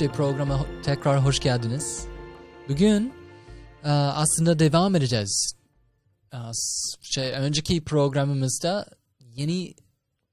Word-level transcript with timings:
Müşe 0.00 0.12
programa 0.12 0.66
tekrar 0.82 1.24
hoş 1.24 1.40
geldiniz. 1.40 2.06
Bugün 2.68 3.12
e, 3.84 3.88
aslında 3.90 4.58
devam 4.58 4.96
edeceğiz. 4.96 5.52
E, 6.32 6.36
Şey, 7.02 7.30
önceki 7.30 7.84
programımızda 7.84 8.86
yeni 9.20 9.74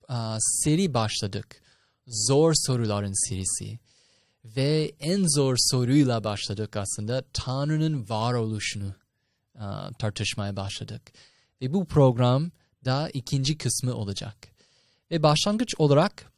e, 0.09 0.15
seri 0.39 0.93
başladık. 0.93 1.61
Zor 2.07 2.53
soruların 2.55 3.29
serisi. 3.29 3.79
Ve 4.43 4.91
en 4.99 5.25
zor 5.35 5.55
soruyla 5.59 6.23
başladık 6.23 6.77
aslında. 6.77 7.23
Tanrı'nın 7.33 8.09
varoluşunu 8.09 8.95
tartışmaya 9.99 10.55
başladık. 10.55 11.01
Ve 11.61 11.73
bu 11.73 11.85
program 11.85 12.51
da 12.85 13.09
ikinci 13.13 13.57
kısmı 13.57 13.93
olacak. 13.93 14.35
Ve 15.11 15.23
başlangıç 15.23 15.75
olarak 15.77 16.34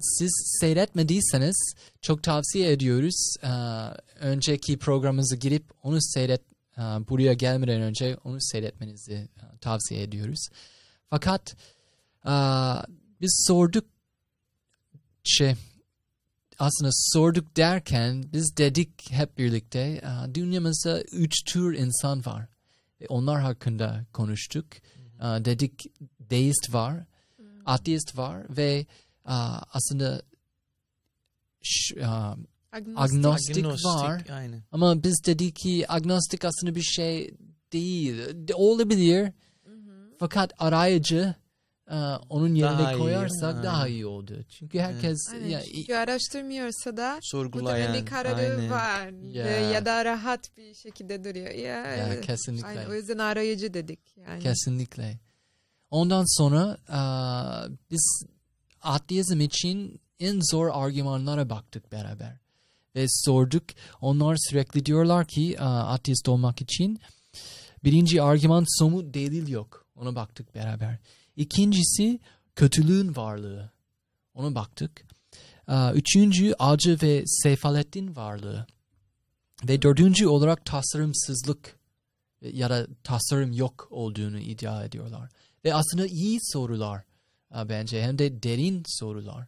siz 0.00 0.58
seyretmediyseniz 0.60 1.74
çok 2.02 2.22
tavsiye 2.22 2.72
ediyoruz. 2.72 3.34
Aa, 3.42 3.90
önceki 4.20 4.78
programımızı 4.78 5.36
girip 5.36 5.64
onu 5.82 5.98
seyret, 6.00 6.42
aa, 6.76 7.08
buraya 7.08 7.32
gelmeden 7.32 7.80
önce 7.80 8.16
onu 8.24 8.36
seyretmenizi 8.40 9.28
aa, 9.42 9.58
tavsiye 9.58 10.02
ediyoruz. 10.02 10.48
Fakat 11.10 11.56
aa, 12.24 12.82
biz 13.20 13.44
sorduk 13.46 13.84
şey 15.24 15.54
aslında 16.58 16.90
sorduk 16.92 17.56
derken 17.56 18.24
biz 18.32 18.56
dedik 18.56 19.10
hep 19.10 19.38
birlikte 19.38 20.02
dünyamızda 20.34 21.02
üç 21.02 21.44
tür 21.44 21.78
insan 21.78 22.26
var. 22.26 22.46
Onlar 23.08 23.40
hakkında 23.40 24.06
konuştuk. 24.12 24.66
Dedik 25.20 25.86
deist 26.20 26.74
var, 26.74 27.04
ateist 27.66 28.16
var 28.16 28.56
ve 28.56 28.86
aslında 29.72 30.22
ş- 31.62 32.06
Agnostik. 32.72 33.56
agnostik, 33.56 33.84
var 33.84 34.22
Aynen. 34.32 34.62
ama 34.72 35.02
biz 35.02 35.22
dedik 35.26 35.56
ki 35.56 35.84
agnostik 35.88 36.44
aslında 36.44 36.74
bir 36.74 36.82
şey 36.82 37.34
değil. 37.72 38.18
De- 38.48 38.54
Olabilir 38.54 39.32
fakat 40.18 40.52
arayıcı 40.58 41.34
aa, 41.90 42.18
onun 42.28 42.54
yerine 42.54 42.78
Daha 42.78 42.92
iyi, 42.92 42.98
koyarsak 42.98 43.62
daha 43.64 43.82
aynen. 43.82 43.94
iyi 43.94 44.06
oldu. 44.06 44.44
Çünkü 44.48 44.78
herkes 44.78 45.18
Aynen. 45.32 45.46
ya, 45.48 45.62
Çünkü 45.74 45.94
araştırmıyorsa 45.94 46.96
da 46.96 47.18
Sorgulayan. 47.22 47.78
muhtemelen 47.80 48.04
kararı 48.04 48.36
aynen. 48.56 48.70
var 48.70 49.08
Ya. 49.32 49.44
Ve 49.44 49.50
ya 49.50 49.84
da 49.86 50.04
rahat 50.04 50.56
bir 50.56 50.74
şekilde 50.74 51.24
duruyor. 51.24 51.50
Ya, 51.50 51.56
ya, 51.76 52.06
evet. 52.08 52.26
kesinlikle. 52.26 52.66
Aynen. 52.68 52.86
O 52.90 52.94
yüzden 52.94 53.18
arayıcı 53.18 53.74
dedik. 53.74 54.00
Yani. 54.16 54.42
Kesinlikle. 54.42 55.18
Ondan 55.90 56.24
sonra 56.38 56.78
aa, 56.88 57.66
biz 57.90 58.24
ateizm 58.82 59.40
için 59.40 60.00
en 60.20 60.40
zor 60.50 60.70
argümanlara 60.72 61.50
baktık 61.50 61.92
beraber. 61.92 62.36
Ve 62.94 63.06
sorduk. 63.08 63.64
Onlar 64.00 64.36
sürekli 64.50 64.86
diyorlar 64.86 65.28
ki 65.28 65.60
ateist 65.60 66.28
olmak 66.28 66.60
için 66.62 67.00
birinci 67.84 68.22
argüman 68.22 68.64
somut 68.78 69.14
delil 69.14 69.48
yok. 69.48 69.86
Ona 69.96 70.14
baktık 70.14 70.54
beraber. 70.54 70.98
İkincisi 71.36 72.20
kötülüğün 72.56 73.16
varlığı. 73.16 73.70
Ona 74.34 74.54
baktık. 74.54 75.06
Üçüncü 75.94 76.54
acı 76.58 76.98
ve 77.02 77.22
sefaletin 77.26 78.16
varlığı. 78.16 78.66
Ve 79.68 79.82
dördüncü 79.82 80.26
olarak 80.26 80.64
tasarımsızlık 80.64 81.78
ya 82.42 82.70
da 82.70 82.86
tasarım 83.04 83.52
yok 83.52 83.88
olduğunu 83.90 84.38
iddia 84.38 84.84
ediyorlar. 84.84 85.30
Ve 85.64 85.74
aslında 85.74 86.06
iyi 86.06 86.38
sorular 86.42 87.04
bence 87.68 88.02
hem 88.02 88.18
de 88.18 88.42
derin 88.42 88.82
sorular. 88.86 89.46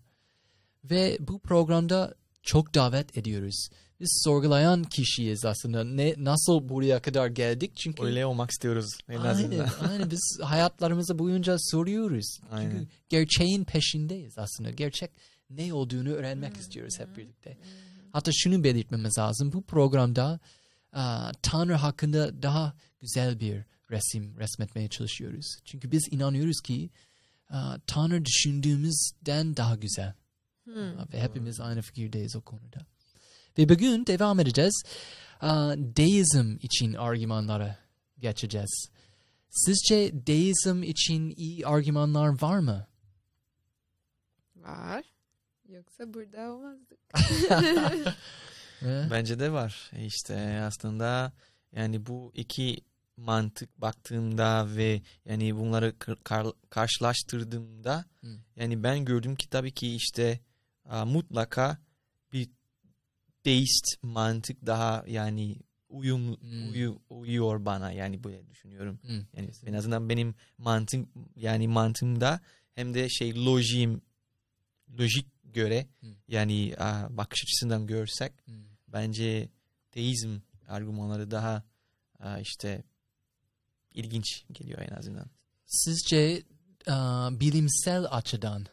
Ve 0.84 1.18
bu 1.20 1.38
programda 1.38 2.14
çok 2.42 2.74
davet 2.74 3.18
ediyoruz. 3.18 3.68
Biz 4.00 4.20
sorgulayan 4.24 4.84
kişiyiz 4.84 5.44
aslında. 5.44 5.84
Ne 5.84 6.14
nasıl 6.16 6.68
buraya 6.68 7.02
kadar 7.02 7.26
geldik? 7.26 7.76
Çünkü 7.76 8.02
Öyle 8.02 8.26
olmak 8.26 8.50
istiyoruz 8.50 8.98
en 9.08 9.16
aynen, 9.16 9.30
azından. 9.30 9.68
aynen 9.90 10.10
biz 10.10 10.38
hayatlarımızı 10.42 11.18
boyunca 11.18 11.56
soruyoruz. 11.58 12.38
Çünkü 12.40 12.54
Aynen. 12.54 12.88
gerçeğin 13.08 13.64
peşindeyiz 13.64 14.38
aslında. 14.38 14.70
Gerçek 14.70 15.10
ne 15.50 15.72
olduğunu 15.72 16.08
öğrenmek 16.08 16.56
istiyoruz 16.56 16.98
hep 16.98 17.16
birlikte. 17.16 17.56
Hatta 18.12 18.30
şunu 18.34 18.64
belirtmemiz 18.64 19.18
lazım. 19.18 19.52
Bu 19.52 19.62
programda 19.62 20.40
aa, 20.92 21.32
Tanrı 21.42 21.74
hakkında 21.74 22.42
daha 22.42 22.74
güzel 23.00 23.40
bir 23.40 23.64
resim 23.90 24.38
resmetmeye 24.38 24.88
çalışıyoruz. 24.88 25.58
Çünkü 25.64 25.92
biz 25.92 26.08
inanıyoruz 26.10 26.60
ki 26.60 26.90
Tanrı 27.86 28.24
düşündüğümüzden 28.24 29.56
daha 29.56 29.74
güzel. 29.74 30.14
Hmm. 30.64 30.98
Aa, 30.98 31.06
Ve 31.12 31.20
hepimiz 31.20 31.60
aynı 31.60 31.82
fikirdeyiz 31.82 32.36
o 32.36 32.40
konuda. 32.40 32.86
Ve 33.58 33.68
bugün 33.68 34.06
devam 34.06 34.40
edeceğiz. 34.40 34.82
Aa, 35.40 35.74
Deizm 35.76 36.56
için 36.60 36.94
argümanlara 36.94 37.78
geçeceğiz. 38.18 38.88
Sizce 39.50 40.26
deizm 40.26 40.82
için 40.82 41.34
iyi 41.36 41.66
argümanlar 41.66 42.42
var 42.42 42.58
mı? 42.58 42.86
Var. 44.56 45.04
Yoksa 45.68 46.14
burada 46.14 46.52
olmazdık. 46.52 46.98
He? 47.48 48.04
Bence 49.10 49.38
de 49.38 49.52
var. 49.52 49.90
E 49.92 50.04
İşte 50.04 50.60
aslında 50.62 51.32
yani 51.72 52.06
bu 52.06 52.32
iki 52.34 52.80
mantık 53.18 53.80
baktığımda 53.80 54.76
ve 54.76 55.02
yani 55.24 55.56
bunları 55.56 55.98
kar- 55.98 56.22
kar- 56.24 56.52
karşılaştırdığımda 56.70 58.04
Hı. 58.20 58.38
yani 58.56 58.82
ben 58.82 59.04
gördüm 59.04 59.36
ki 59.36 59.50
tabii 59.50 59.72
ki 59.72 59.94
işte 59.94 60.40
a, 60.84 61.04
mutlaka 61.04 61.78
bir 62.32 62.48
deist 63.44 64.02
mantık 64.02 64.66
daha 64.66 65.04
yani 65.06 65.56
uyum 65.88 66.36
Hmm. 66.40 66.68
uyu- 66.72 67.02
uyuyor 67.10 67.64
bana 67.64 67.92
yani 67.92 68.24
böyle 68.24 68.48
düşünüyorum. 68.50 68.98
Hı. 69.02 69.26
Yani 69.36 69.50
en 69.66 69.72
azından 69.72 70.08
benim 70.08 70.34
mantığım 70.58 71.08
yani 71.36 71.68
mantığımda 71.68 72.40
hem 72.74 72.94
de 72.94 73.08
şey 73.08 73.44
lojiğim 73.44 74.02
lojik 74.98 75.26
göre 75.44 75.86
Hı. 76.00 76.06
yani 76.28 76.74
a, 76.78 77.16
bakış 77.16 77.42
açısından 77.44 77.86
görsek 77.86 78.32
Hı. 78.46 78.52
bence 78.88 79.48
teizm 79.90 80.38
argümanları 80.68 81.30
daha 81.30 81.62
a, 82.18 82.38
işte 82.38 82.82
ilginç 83.94 84.44
geliyor 84.52 84.78
en 84.90 84.96
azından. 84.96 85.26
Sizce 85.66 86.42
aa, 86.86 87.40
bilimsel 87.40 88.06
açıdan 88.10 88.66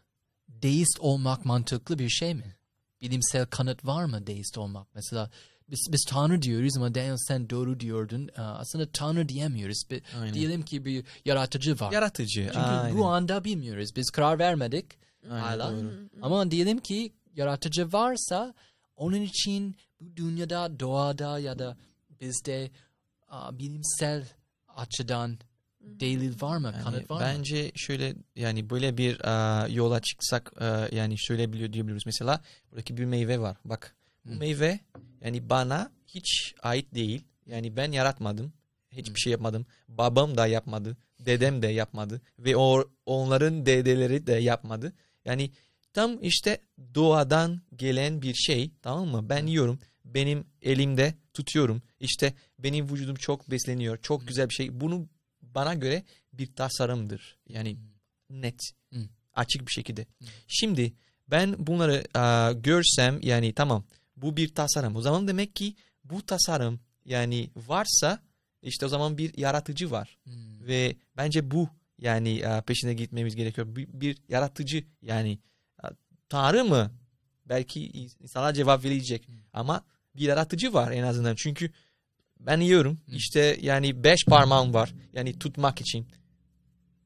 deist 0.49 0.99
olmak 0.99 1.45
mantıklı 1.45 1.99
bir 1.99 2.09
şey 2.09 2.33
mi? 2.33 2.55
Bilimsel 3.01 3.45
kanıt 3.45 3.85
var 3.85 4.05
mı 4.05 4.27
deist 4.27 4.57
olmak? 4.57 4.87
Mesela 4.95 5.29
biz, 5.69 5.87
biz 5.91 6.05
Tanrı 6.09 6.41
diyoruz 6.41 6.77
ama 6.77 6.95
Daniel 6.95 7.17
sen 7.17 7.49
doğru 7.49 7.79
diyordun. 7.79 8.29
Aa, 8.37 8.41
aslında 8.41 8.91
Tanrı 8.91 9.29
diyemiyoruz. 9.29 9.81
Bir- 9.89 10.03
Aynen. 10.21 10.33
diyelim 10.33 10.61
ki 10.65 10.85
bir 10.85 11.05
yaratıcı 11.25 11.79
var. 11.79 11.91
Yaratıcı. 11.91 12.41
Çünkü 12.45 12.57
aynen. 12.59 12.97
bu 12.97 13.05
anda 13.05 13.43
bilmiyoruz. 13.43 13.89
Biz 13.95 14.09
karar 14.09 14.39
vermedik. 14.39 14.85
Aynen, 15.23 15.39
hala. 15.41 15.71
doğru. 15.71 16.09
Ama 16.21 16.51
diyelim 16.51 16.79
ki 16.79 17.13
yaratıcı 17.35 17.91
varsa 17.93 18.53
onun 18.95 19.21
için 19.21 19.75
bu 20.01 20.15
dünyada, 20.17 20.79
doğada 20.79 21.39
ya 21.39 21.59
da 21.59 21.77
bizde 22.21 22.71
aa, 23.27 23.59
bilimsel 23.59 24.23
açıdan 24.75 25.39
delil 25.81 26.41
var 26.41 26.57
mı? 26.57 26.71
Yani 26.75 26.83
Kanıt 26.83 27.11
var 27.11 27.15
mı? 27.15 27.21
bence 27.21 27.71
şöyle 27.75 28.15
yani 28.35 28.69
böyle 28.69 28.97
bir 28.97 29.21
a, 29.29 29.67
yola 29.67 29.99
çıksak 30.01 30.61
a, 30.61 30.87
yani 30.91 31.15
şöyle 31.17 31.53
biliyor 31.53 31.73
diyebiliriz. 31.73 32.03
Mesela 32.05 32.41
buradaki 32.71 32.97
bir 32.97 33.05
meyve 33.05 33.39
var. 33.39 33.57
Bak 33.65 33.95
bu 34.25 34.31
Hı. 34.31 34.35
meyve 34.35 34.79
yani 35.21 35.49
bana 35.49 35.91
hiç 36.07 36.55
ait 36.63 36.95
değil. 36.95 37.23
Yani 37.45 37.77
ben 37.77 37.91
yaratmadım. 37.91 38.53
Hiçbir 38.91 39.13
Hı. 39.13 39.19
şey 39.19 39.31
yapmadım. 39.31 39.65
Babam 39.87 40.37
da 40.37 40.47
yapmadı. 40.47 40.97
Dedem 41.19 41.61
de 41.61 41.67
yapmadı. 41.67 42.21
Ve 42.39 42.57
o, 42.57 42.89
onların 43.05 43.65
dedeleri 43.65 44.27
de 44.27 44.33
yapmadı. 44.33 44.93
Yani 45.25 45.51
tam 45.93 46.23
işte 46.23 46.61
doğadan 46.95 47.61
gelen 47.75 48.21
bir 48.21 48.33
şey 48.33 48.71
tamam 48.81 49.07
mı? 49.07 49.29
Ben 49.29 49.43
Hı. 49.43 49.47
yiyorum. 49.49 49.79
Benim 50.05 50.45
elimde 50.61 51.13
tutuyorum. 51.35 51.81
İşte 51.99 52.33
benim 52.59 52.89
vücudum 52.89 53.15
çok 53.15 53.51
besleniyor. 53.51 53.97
Çok 54.01 54.27
güzel 54.27 54.49
bir 54.49 54.53
şey. 54.53 54.79
Bunu 54.81 55.07
bana 55.41 55.73
göre 55.73 56.03
bir 56.33 56.55
tasarımdır. 56.55 57.37
Yani 57.49 57.77
net. 58.29 58.59
Hı. 58.93 58.99
Açık 59.33 59.67
bir 59.67 59.71
şekilde. 59.71 60.05
Şimdi 60.47 60.93
ben 61.27 61.67
bunları 61.67 62.03
aa, 62.13 62.51
görsem 62.51 63.19
yani 63.23 63.53
tamam 63.53 63.83
bu 64.15 64.37
bir 64.37 64.55
tasarım. 64.55 64.95
O 64.95 65.01
zaman 65.01 65.27
demek 65.27 65.55
ki 65.55 65.75
bu 66.03 66.25
tasarım 66.25 66.79
yani 67.05 67.49
varsa 67.55 68.19
işte 68.61 68.85
o 68.85 68.89
zaman 68.89 69.17
bir 69.17 69.37
yaratıcı 69.37 69.91
var. 69.91 70.17
Hmm. 70.23 70.67
Ve 70.67 70.95
bence 71.17 71.51
bu 71.51 71.69
yani 71.99 72.47
aa, 72.47 72.61
peşine 72.61 72.93
gitmemiz 72.93 73.35
gerekiyor. 73.35 73.75
Bir, 73.75 73.87
bir 73.93 74.17
yaratıcı 74.29 74.83
yani 75.01 75.39
aa, 75.83 75.89
Tanrı 76.29 76.65
mı? 76.65 76.91
Belki 77.45 77.89
insanlar 78.19 78.53
cevap 78.53 78.83
verecek. 78.83 79.27
Hmm. 79.27 79.35
Ama 79.53 79.83
bir 80.15 80.21
yaratıcı 80.21 80.73
var 80.73 80.91
en 80.91 81.03
azından. 81.03 81.35
Çünkü 81.35 81.71
ben 82.39 82.59
yiyorum. 82.59 82.97
Hmm. 83.05 83.15
işte 83.15 83.57
yani 83.61 84.03
beş 84.03 84.25
parmağım 84.25 84.73
var. 84.73 84.93
Yani 85.13 85.39
tutmak 85.39 85.81
için. 85.81 86.07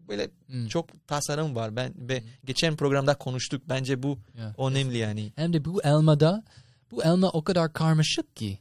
böyle 0.08 0.30
Hmm. 0.48 0.68
çok 0.68 1.08
tasarım 1.08 1.56
var. 1.56 1.76
Ben 1.76 1.94
ve 1.98 2.24
geçen 2.46 2.76
programda 2.76 3.16
konuştuk. 3.18 3.62
Bence 3.70 4.04
bu 4.04 4.20
Ya. 4.38 4.56
önemli 4.58 4.98
yani. 4.98 5.32
Hem 5.36 5.54
de 5.54 5.66
bu 5.66 5.82
elmada 5.84 6.44
bu 6.92 7.04
elma 7.04 7.30
o 7.30 7.44
kadar 7.44 7.74
karmaşık 7.74 8.36
ki. 8.36 8.60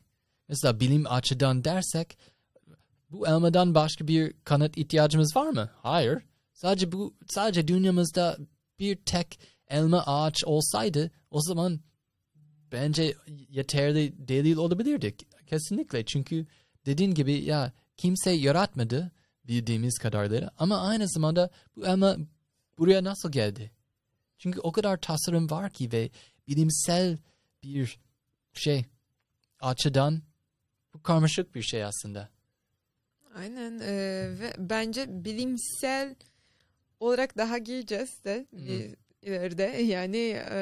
Mesela 0.49 0.81
bilim 0.81 1.05
açıdan 1.07 1.65
dersek 1.65 2.19
bu 3.11 3.27
elmadan 3.29 3.75
başka 3.75 4.09
bir 4.09 4.33
kanıt 4.45 4.79
ihtiyacımız 4.79 5.37
var 5.37 5.51
mı? 5.51 5.71
Hayır. 5.83 6.19
Sadece 6.53 6.93
bu 6.93 7.15
sadece 7.29 7.69
dünyamızda 7.69 8.37
bir 8.79 8.97
tek 8.97 9.41
elma 9.69 10.03
ağaç 10.07 10.45
olsaydı 10.45 11.11
o 11.31 11.41
zaman 11.43 11.81
bence 12.73 13.15
yeterli 13.51 14.29
delil 14.29 14.57
olabilirdik. 14.57 15.27
Kesinlikle. 15.47 16.05
Çünkü 16.05 16.47
dediğin 16.87 17.15
gibi 17.15 17.33
ya 17.33 17.73
kimse 17.97 18.31
yaratmadı 18.31 19.13
bildiğimiz 19.45 19.99
kadarıyla 19.99 20.51
ama 20.59 20.81
aynı 20.81 21.09
zamanda 21.09 21.51
bu 21.77 21.87
elma 21.87 22.17
buraya 22.79 23.05
nasıl 23.05 23.33
geldi? 23.33 23.71
Çünkü 24.39 24.61
o 24.61 24.73
kadar 24.73 24.97
tasarım 25.01 25.51
var 25.51 25.71
ki 25.71 25.93
ve 25.93 26.11
bilimsel 26.49 27.19
bir 27.63 27.99
şey 28.53 28.85
açıdan 29.61 30.23
bu 30.95 31.03
karmaşık 31.03 31.55
bir 31.55 31.63
şey 31.63 31.85
aslında. 31.85 32.29
Aynen 33.35 33.81
e, 33.81 33.93
ve 34.41 34.55
bence 34.59 35.25
bilimsel 35.25 36.15
olarak 37.01 37.37
daha 37.37 37.59
gireceğiz 37.59 38.25
de 38.25 38.47
bir 38.53 38.97
ileride 39.29 39.63
yani 39.83 40.43
e, 40.51 40.59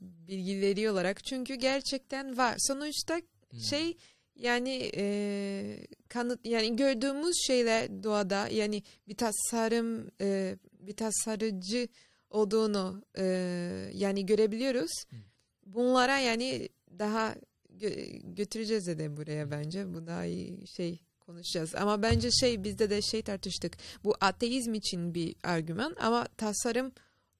bilgileri 0.00 0.90
olarak 0.90 1.24
çünkü 1.24 1.54
gerçekten 1.54 2.36
var. 2.38 2.54
Sonuçta 2.58 3.20
Hmm. 3.50 3.60
şey 3.60 3.96
yani 4.36 4.90
e, 4.96 5.86
kanıt 6.08 6.46
yani 6.46 6.76
gördüğümüz 6.76 7.36
şeyler 7.46 8.02
doğada 8.02 8.48
yani 8.48 8.82
bir 9.08 9.16
tasarım 9.16 10.10
e, 10.20 10.56
bir 10.80 10.96
tasarıcı 10.96 11.88
olduğunu 12.30 13.02
e, 13.18 13.24
yani 13.94 14.26
görebiliyoruz. 14.26 14.90
Hmm. 15.08 15.18
Bunlara 15.66 16.18
yani 16.18 16.68
daha 16.98 17.34
gö- 17.78 18.34
götüreceğiz 18.34 18.86
de 18.86 19.16
buraya 19.16 19.50
bence. 19.50 19.94
Bu 19.94 20.06
daha 20.06 20.24
iyi 20.24 20.66
şey 20.76 21.00
konuşacağız. 21.20 21.74
Ama 21.74 22.02
bence 22.02 22.30
şey 22.30 22.64
bizde 22.64 22.90
de 22.90 23.02
şey 23.02 23.22
tartıştık. 23.22 23.76
Bu 24.04 24.14
ateizm 24.20 24.74
için 24.74 25.14
bir 25.14 25.36
argüman 25.42 25.96
ama 26.00 26.26
tasarım 26.36 26.92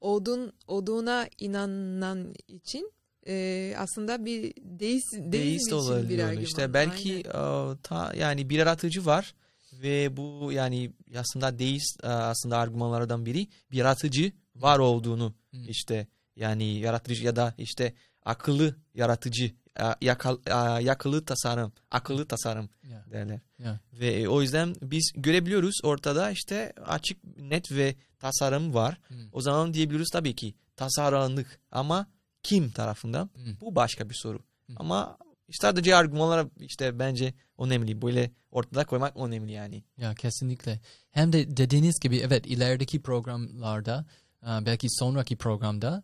olduğun, 0.05 0.53
olduğuna 0.67 1.29
inanan 1.39 2.35
için 2.49 2.93
e, 3.27 3.75
aslında 3.79 4.25
bir 4.25 4.55
deist, 4.61 5.13
deizm 5.13 5.33
Deist 5.33 5.73
için 5.73 6.09
bir 6.09 6.19
argüman. 6.19 6.45
İşte 6.45 6.75
belki 6.75 7.23
Aynen. 7.35 7.73
e, 7.73 7.77
ta, 7.83 8.13
yani 8.17 8.51
bir 8.51 8.59
yaratıcı 8.59 9.07
var 9.07 9.35
ve 9.73 10.17
bu 10.17 10.53
yani 10.53 10.93
aslında 11.19 11.59
deist 11.59 12.05
e, 12.05 12.09
aslında 12.09 12.59
argümanlardan 12.59 13.27
biri 13.27 13.47
bir 13.71 13.77
yaratıcı 13.77 14.33
var 14.57 14.79
olduğunu 14.79 15.35
Hmm. 15.51 15.69
işte 15.69 16.07
yani 16.37 16.79
yaratıcı 16.79 17.25
ya 17.25 17.37
da 17.37 17.55
işte 17.59 17.95
akıllı 18.25 18.77
yaratıcı 18.95 19.51
yakal, 20.01 20.37
yakılı 20.83 21.25
tasarım 21.25 21.73
akıllı 21.91 22.27
tasarım 22.27 22.69
Ya, 22.91 23.05
derler. 23.13 23.41
ya. 23.59 23.81
Ve 23.93 24.07
e, 24.07 24.29
o 24.29 24.43
yüzden 24.43 24.75
biz 24.83 25.13
görebiliyoruz 25.17 25.75
ortada 25.83 26.31
işte 26.31 26.73
açık 26.87 27.39
net 27.39 27.73
ve 27.73 27.95
tasarım 28.19 28.75
var. 28.75 28.99
Hmm. 29.09 29.17
O 29.33 29.41
zaman 29.41 29.75
diyebiliyoruz 29.75 30.09
tabii 30.13 30.35
ki 30.35 30.55
tasarlandık 30.77 31.61
ama 31.71 32.07
kim 32.43 32.71
tarafından? 32.71 33.31
Hmm. 33.35 33.61
Bu 33.61 33.75
başka 33.75 34.11
bir 34.11 34.15
soru. 34.15 34.39
Hmm. 34.67 34.75
Ama 34.79 35.19
sadece 35.51 35.97
argümanlara 35.97 36.49
işte 36.61 36.99
bence 36.99 37.35
önemli. 37.59 38.03
Böyle 38.03 38.31
ortada 38.51 38.85
koymak 38.85 39.17
önemli 39.17 39.53
yani. 39.53 39.85
Ya 39.97 40.15
kesinlikle. 40.15 40.81
Hem 41.11 41.33
de 41.33 41.57
dediğiniz 41.57 42.01
gibi 42.01 42.17
evet 42.17 42.47
ilerideki 42.47 43.03
programlarda 43.03 44.05
belki 44.43 44.87
sonraki 44.91 45.37
programda 45.37 46.03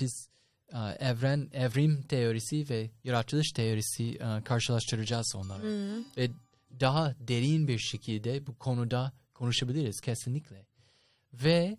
biz 0.00 0.28
evren, 0.98 1.50
evrim 1.52 2.02
teorisi 2.02 2.68
ve 2.70 2.90
yaratılış 3.04 3.52
teorisi 3.52 4.04
e, 4.04 4.42
karşılaştıracağız 4.44 5.32
onları. 5.36 5.62
Hı. 5.62 6.04
Ve 6.16 6.30
daha 6.80 7.14
derin 7.20 7.68
bir 7.68 7.78
şekilde 7.78 8.46
bu 8.46 8.58
konuda 8.58 9.12
konuşabiliriz 9.34 10.00
kesinlikle. 10.00 10.66
Ve 11.32 11.76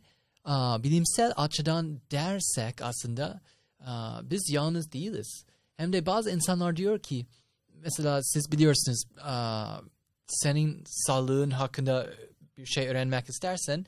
e, 0.47 0.53
bilimsel 0.83 1.33
açıdan 1.35 2.01
dersek 2.11 2.81
aslında 2.81 3.41
e, 3.81 3.91
biz 4.23 4.49
yalnız 4.49 4.91
değiliz. 4.91 5.45
Hem 5.77 5.93
de 5.93 6.05
bazı 6.05 6.31
insanlar 6.31 6.75
diyor 6.75 6.99
ki 6.99 7.25
mesela 7.73 8.23
siz 8.23 8.51
biliyorsunuz 8.51 9.03
e, 9.17 9.33
senin 10.27 10.83
sağlığın 10.87 11.51
hakkında 11.51 12.09
bir 12.57 12.65
şey 12.65 12.87
öğrenmek 12.87 13.29
istersen 13.29 13.85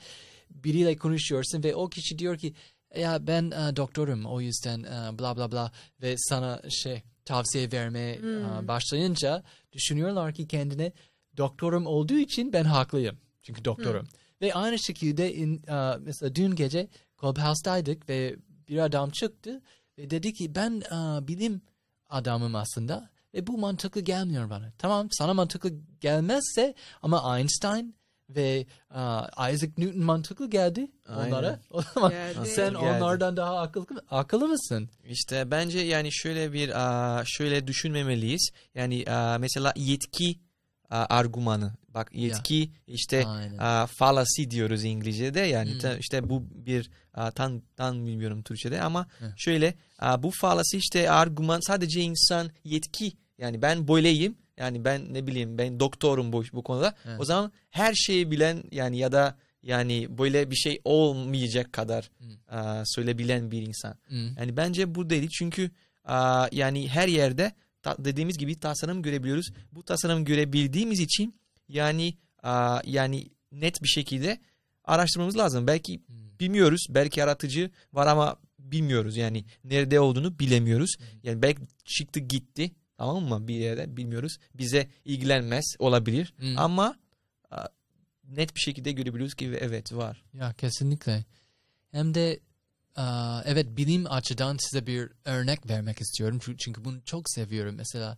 biriyle 0.49 0.97
konuşuyorsun 0.97 1.63
ve 1.63 1.75
o 1.75 1.89
kişi 1.89 2.19
diyor 2.19 2.37
ki 2.37 2.53
ya 2.95 3.27
ben 3.27 3.51
e, 3.51 3.75
doktorum 3.75 4.25
o 4.25 4.41
yüzden 4.41 4.83
e, 4.83 5.19
bla 5.19 5.37
bla 5.37 5.51
bla 5.51 5.71
ve 6.01 6.15
sana 6.17 6.61
şey 6.69 7.01
tavsiye 7.25 7.71
vermeye 7.71 8.13
e, 8.15 8.19
Hmm. 8.21 8.67
başlayınca 8.67 9.43
düşünüyorlar 9.73 10.33
ki 10.33 10.47
kendine 10.47 10.91
doktorum 11.37 11.85
olduğu 11.85 12.17
için 12.17 12.53
ben 12.53 12.63
haklıyım. 12.63 13.17
Çünkü 13.41 13.65
doktorum. 13.65 14.07
Ve 14.41 14.53
aynı 14.53 14.79
şekilde 14.79 15.33
in, 15.33 15.61
e, 15.67 15.97
mesela 15.99 16.35
dün 16.35 16.55
gece 16.55 16.87
Clubhouse'daydık 17.21 18.09
ve 18.09 18.35
bir 18.67 18.77
adam 18.77 19.09
çıktı 19.09 19.61
ve 19.97 20.09
dedi 20.09 20.33
ki 20.33 20.55
ben 20.55 20.81
e, 20.91 21.27
bilim 21.27 21.61
adamım 22.09 22.55
aslında 22.55 23.09
ve 23.33 23.47
bu 23.47 23.57
mantıklı 23.57 24.01
gelmiyor 24.01 24.49
bana. 24.49 24.71
Tamam 24.77 25.07
sana 25.11 25.33
mantıklı 25.33 25.71
gelmezse 26.01 26.73
ama 27.01 27.37
Einstein 27.37 27.95
ve 28.29 28.65
e, 28.91 28.99
Isaac 29.53 29.71
Newton 29.77 30.01
mantıklı 30.03 30.49
geldi 30.49 30.91
onlara. 31.09 31.59
O 31.71 31.81
zaman 31.81 32.11
Geldi. 32.11 32.45
sen 32.49 32.73
Geldi. 32.73 32.77
onlardan 32.77 33.37
daha 33.37 33.57
akıllı, 33.59 33.85
akıllı 34.09 34.47
mısın? 34.47 34.89
İşte 35.09 35.51
bence 35.51 35.79
yani 35.79 36.09
şöyle 36.11 36.53
bir 36.53 36.71
a, 36.85 37.23
şöyle 37.25 37.67
düşünmemeliyiz. 37.67 38.49
Yani 38.75 39.05
a, 39.09 39.37
mesela 39.39 39.73
yetki 39.75 40.39
argümanı. 40.89 41.73
Bak 41.87 42.09
yetki 42.13 42.71
işte 42.87 43.25
Aynen. 43.27 43.57
a, 43.57 43.87
fallacy 43.87 44.43
diyoruz 44.49 44.83
İngilizce'de. 44.83 45.39
Yani 45.39 45.71
Hmm. 45.71 45.79
ta- 45.79 45.97
işte 45.97 46.29
bu 46.29 46.43
bir 46.65 46.89
a, 47.13 47.31
tan 47.31 47.61
tan 47.75 48.05
bilmiyorum 48.05 48.43
Türkçe'de 48.43 48.81
ama 48.81 49.07
Heh. 49.19 49.25
şöyle 49.37 49.73
a, 49.99 50.23
bu 50.23 50.31
fallacy 50.31 50.77
işte 50.77 51.11
argüman 51.11 51.59
sadece 51.67 52.01
insan 52.01 52.51
yetki 52.63 53.11
yani 53.37 53.61
ben 53.61 53.87
böyleyim. 53.87 54.35
Yani 54.57 54.85
ben 54.85 55.13
ne 55.13 55.27
bileyim 55.27 55.57
ben 55.57 55.79
doktorum 55.79 56.33
bu 56.33 56.43
bu 56.53 56.63
konuda. 56.63 56.95
Evet. 57.05 57.19
O 57.19 57.25
zaman 57.25 57.51
her 57.69 57.93
şeyi 57.93 58.31
bilen 58.31 58.63
yani 58.71 58.97
ya 58.97 59.11
da 59.11 59.37
yani 59.63 60.17
böyle 60.17 60.51
bir 60.51 60.55
şey 60.55 60.81
olmayacak 60.83 61.73
kadar 61.73 62.09
Hmm. 62.17 62.57
a, 62.57 62.83
söyleyebilen 62.85 63.51
bir 63.51 63.61
insan. 63.61 63.95
Hmm. 64.07 64.37
Yani 64.37 64.57
bence 64.57 64.95
bu 64.95 65.09
değil 65.09 65.29
çünkü 65.29 65.71
aa, 66.05 66.47
yani 66.51 66.89
her 66.89 67.07
yerde 67.07 67.51
ta- 67.81 68.05
dediğimiz 68.05 68.37
gibi 68.37 68.59
tasarım 68.59 69.01
görebiliyoruz. 69.01 69.49
Bu 69.71 69.83
tasarım 69.83 70.25
görebildiğimiz 70.25 70.99
için 70.99 71.35
yani 71.69 72.13
aa, 72.43 72.81
yani 72.85 73.27
net 73.51 73.83
bir 73.83 73.87
şekilde 73.87 74.37
araştırmamız 74.83 75.37
lazım. 75.37 75.67
Belki 75.67 75.93
Hmm. 76.07 76.15
bilmiyoruz, 76.39 76.85
belki 76.89 77.19
yaratıcı 77.19 77.71
var 77.93 78.07
ama 78.07 78.35
bilmiyoruz 78.59 79.17
yani 79.17 79.45
nerede 79.63 79.99
olduğunu 79.99 80.39
bilemiyoruz. 80.39 80.95
Yani 81.23 81.41
belki 81.41 81.61
çıktı 81.85 82.19
gitti 82.19 82.71
tamam 82.97 83.23
mı 83.23 83.47
bir 83.47 83.55
yere 83.55 83.97
bilmiyoruz. 83.97 84.37
Bize 84.53 84.87
ilgilenmez 85.05 85.75
olabilir 85.79 86.33
Hmm. 86.37 86.57
ama 86.57 86.95
net 88.23 88.55
bir 88.55 88.59
şekilde 88.59 88.91
görebiliyoruz 88.91 89.35
ki 89.35 89.57
evet 89.61 89.93
var. 89.93 90.23
Ya 90.33 90.53
kesinlikle. 90.53 91.25
Hem 91.91 92.13
de 92.13 92.39
evet 93.45 93.77
bilim 93.77 94.05
açıdan 94.11 94.57
size 94.59 94.87
bir 94.87 95.11
örnek 95.25 95.69
vermek 95.69 96.01
istiyorum. 96.01 96.39
Çünkü, 96.57 96.85
bunu 96.85 97.03
çok 97.05 97.29
seviyorum. 97.29 97.75
Mesela 97.75 98.17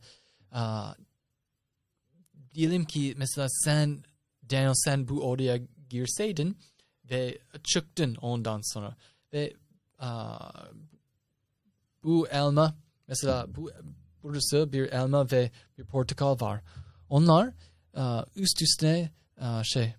diyelim 2.54 2.86
ki 2.86 3.14
mesela 3.18 3.48
sen 3.50 4.04
Daniel 4.52 4.74
sen 4.76 5.08
bu 5.08 5.32
odaya 5.32 5.60
girseydin 5.90 6.58
ve 7.10 7.38
çıktın 7.64 8.16
ondan 8.16 8.62
sonra 8.74 8.96
ve 9.34 9.54
bu 12.04 12.28
elma 12.28 12.76
mesela 13.08 13.56
bu 13.56 13.72
burası 14.30 14.74
bir 14.74 14.82
elma 14.92 15.32
ve 15.32 15.52
bir 15.78 15.84
portakal 15.86 16.40
var. 16.40 16.62
Onlar 17.10 17.54
aa, 17.94 18.24
üst 18.36 18.62
üstüne 18.62 19.10
aa, 19.42 19.62
şey 19.64 19.94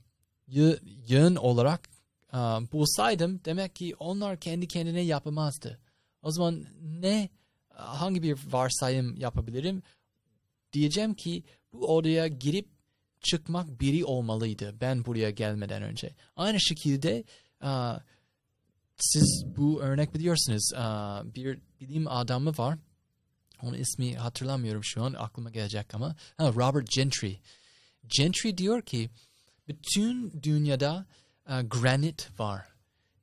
yı- 0.49 0.80
yığın 1.08 1.37
olarak 1.37 1.88
aa, 2.32 2.60
bulsaydım 2.72 3.40
demek 3.44 3.76
ki 3.76 3.94
onlar 3.99 4.40
kendi 4.40 4.68
kendine 4.68 5.00
yapamazdı. 5.00 5.78
O 6.22 6.30
zaman 6.30 6.64
ne 6.82 7.28
hangi 7.75 8.22
bir 8.22 8.38
varsayım 8.50 9.16
yapabilirim? 9.16 9.82
Diyeceğim 10.72 11.14
ki 11.14 11.42
bu 11.72 11.96
odaya 11.96 12.26
girip 12.28 12.68
çıkmak 13.20 13.80
biri 13.80 14.04
olmalıydı 14.04 14.80
ben 14.80 15.04
buraya 15.04 15.30
gelmeden 15.30 15.82
önce. 15.82 16.14
Aynı 16.37 16.60
şekilde 16.60 17.25
aa, 17.60 17.99
siz 18.96 19.44
bu 19.56 19.82
örnek 19.82 20.14
biliyorsunuz. 20.14 20.70
Bir 21.34 21.60
bilim 21.80 22.08
adamı 22.08 22.50
var. 22.58 22.78
Onun 23.62 23.79
ismi 23.79 24.17
hatırlamıyorum 24.17 24.85
şu 24.85 25.02
an 25.02 25.14
aklıma 25.19 25.50
gelecek 25.50 25.95
ama. 25.95 26.17
Ha, 26.37 26.49
Robert 26.49 26.90
Gentry. 26.90 27.33
Gentry 28.09 28.59
diyor 28.59 28.83
ki 28.83 29.11
bütün 29.69 30.43
dünyada 30.43 31.07
e, 31.49 31.62
granit 31.62 32.40
var. 32.40 32.67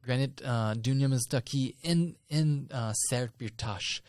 Granit 0.03 0.41
e, 0.41 0.84
dünyamızdaki 0.84 1.75
en 1.84 2.15
en 2.29 2.70
e, 2.74 2.91
sert 2.94 3.39
bir 3.39 3.58
taş. 3.58 4.01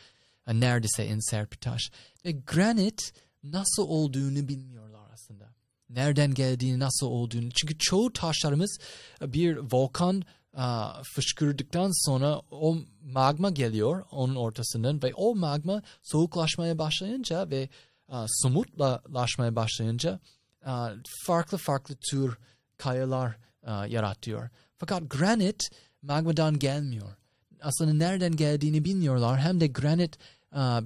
E, 0.46 0.60
neredeyse 0.60 1.02
en 1.02 1.30
sert 1.30 1.52
bir 1.52 1.58
taş. 1.58 1.90
Ve 2.24 2.32
granit 2.32 3.12
nasıl 3.44 3.82
olduğunu 3.82 4.48
bilmiyorlar 4.48 5.10
aslında. 5.12 5.54
Nereden 5.90 6.34
geldiğini, 6.34 6.78
nasıl 6.78 7.06
olduğunu. 7.06 7.50
Çünkü 7.50 7.78
çoğu 7.78 8.12
taşlarımız 8.12 8.78
bir 9.20 9.56
volkan 9.56 10.22
fışkırdıktan 11.14 12.06
sonra 12.06 12.40
o 12.50 12.76
magma 13.02 13.50
geliyor 13.50 14.04
onun 14.10 14.36
ortasından 14.36 15.02
ve 15.02 15.14
o 15.14 15.34
magma 15.34 15.82
soğuklaşmaya 16.02 16.78
başlayınca 16.78 17.50
ve 17.50 17.68
e, 18.08 18.16
somutlaşmaya 18.28 19.56
başlayınca 19.56 20.20
farklı 21.26 21.58
farklı 21.58 21.96
tür 22.10 22.38
kayalar 22.76 23.36
yaratıyor. 23.88 24.50
Fakat 24.78 25.10
granit 25.10 25.70
magmadan 26.02 26.58
gelmiyor. 26.58 27.16
Aslında 27.62 27.92
nereden 27.92 28.36
geldiğini 28.36 28.84
bilmiyorlar. 28.84 29.40
Hem 29.40 29.60
de 29.60 29.66
granit 29.66 30.18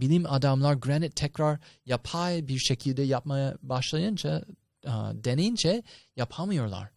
bilim 0.01 0.27
adamlar 0.27 0.75
granit 0.75 1.17
tekrar 1.17 1.59
yapay 1.87 2.49
bir 2.49 2.59
şekilde 2.59 3.03
yapmaya 3.03 3.57
başlayınca 3.63 4.45
e, 4.85 4.91
deneyince 5.25 5.83
yapamıyorlar. 6.17 6.91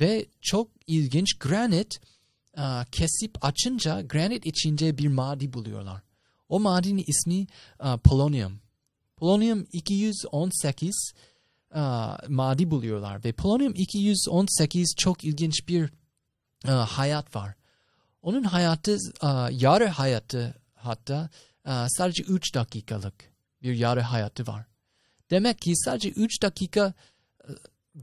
Ve 0.00 0.26
çok 0.40 0.70
ilginç 0.86 1.38
granit 1.38 2.00
e, 2.58 2.62
kesip 2.92 3.44
açınca 3.44 4.00
granit 4.00 4.46
içinde 4.46 4.98
bir 4.98 5.08
madi 5.08 5.52
buluyorlar. 5.52 6.02
O 6.48 6.60
madinin 6.60 7.04
ismi 7.06 7.46
e, 7.84 7.96
polonyum. 8.04 8.60
Polonyum 9.16 9.66
218 9.72 11.12
e, 11.74 11.80
madi 12.28 12.70
buluyorlar 12.70 13.24
ve 13.24 13.32
polonyum 13.32 13.74
218 13.76 14.94
çok 14.98 15.24
ilginç 15.24 15.68
bir 15.68 15.90
hayat 16.66 17.36
var. 17.36 17.54
Onun 18.22 18.42
hayatı 18.42 18.98
yarı 19.50 19.86
hayatı 19.86 20.54
hatta 20.74 21.28
sadece 21.88 22.22
3 22.22 22.54
dakikalık 22.54 23.14
bir 23.62 23.74
yarı 23.74 24.00
hayatı 24.00 24.46
var. 24.46 24.64
Demek 25.30 25.58
ki 25.58 25.76
sadece 25.76 26.08
3 26.10 26.42
dakika 26.42 26.94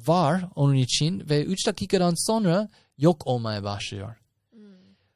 var 0.08 0.46
onun 0.56 0.76
için 0.76 1.30
ve 1.30 1.44
3 1.44 1.68
dakikadan 1.68 2.14
sonra 2.28 2.70
yok 2.98 3.28
olmaya 3.28 3.64
başlıyor. 3.64 4.16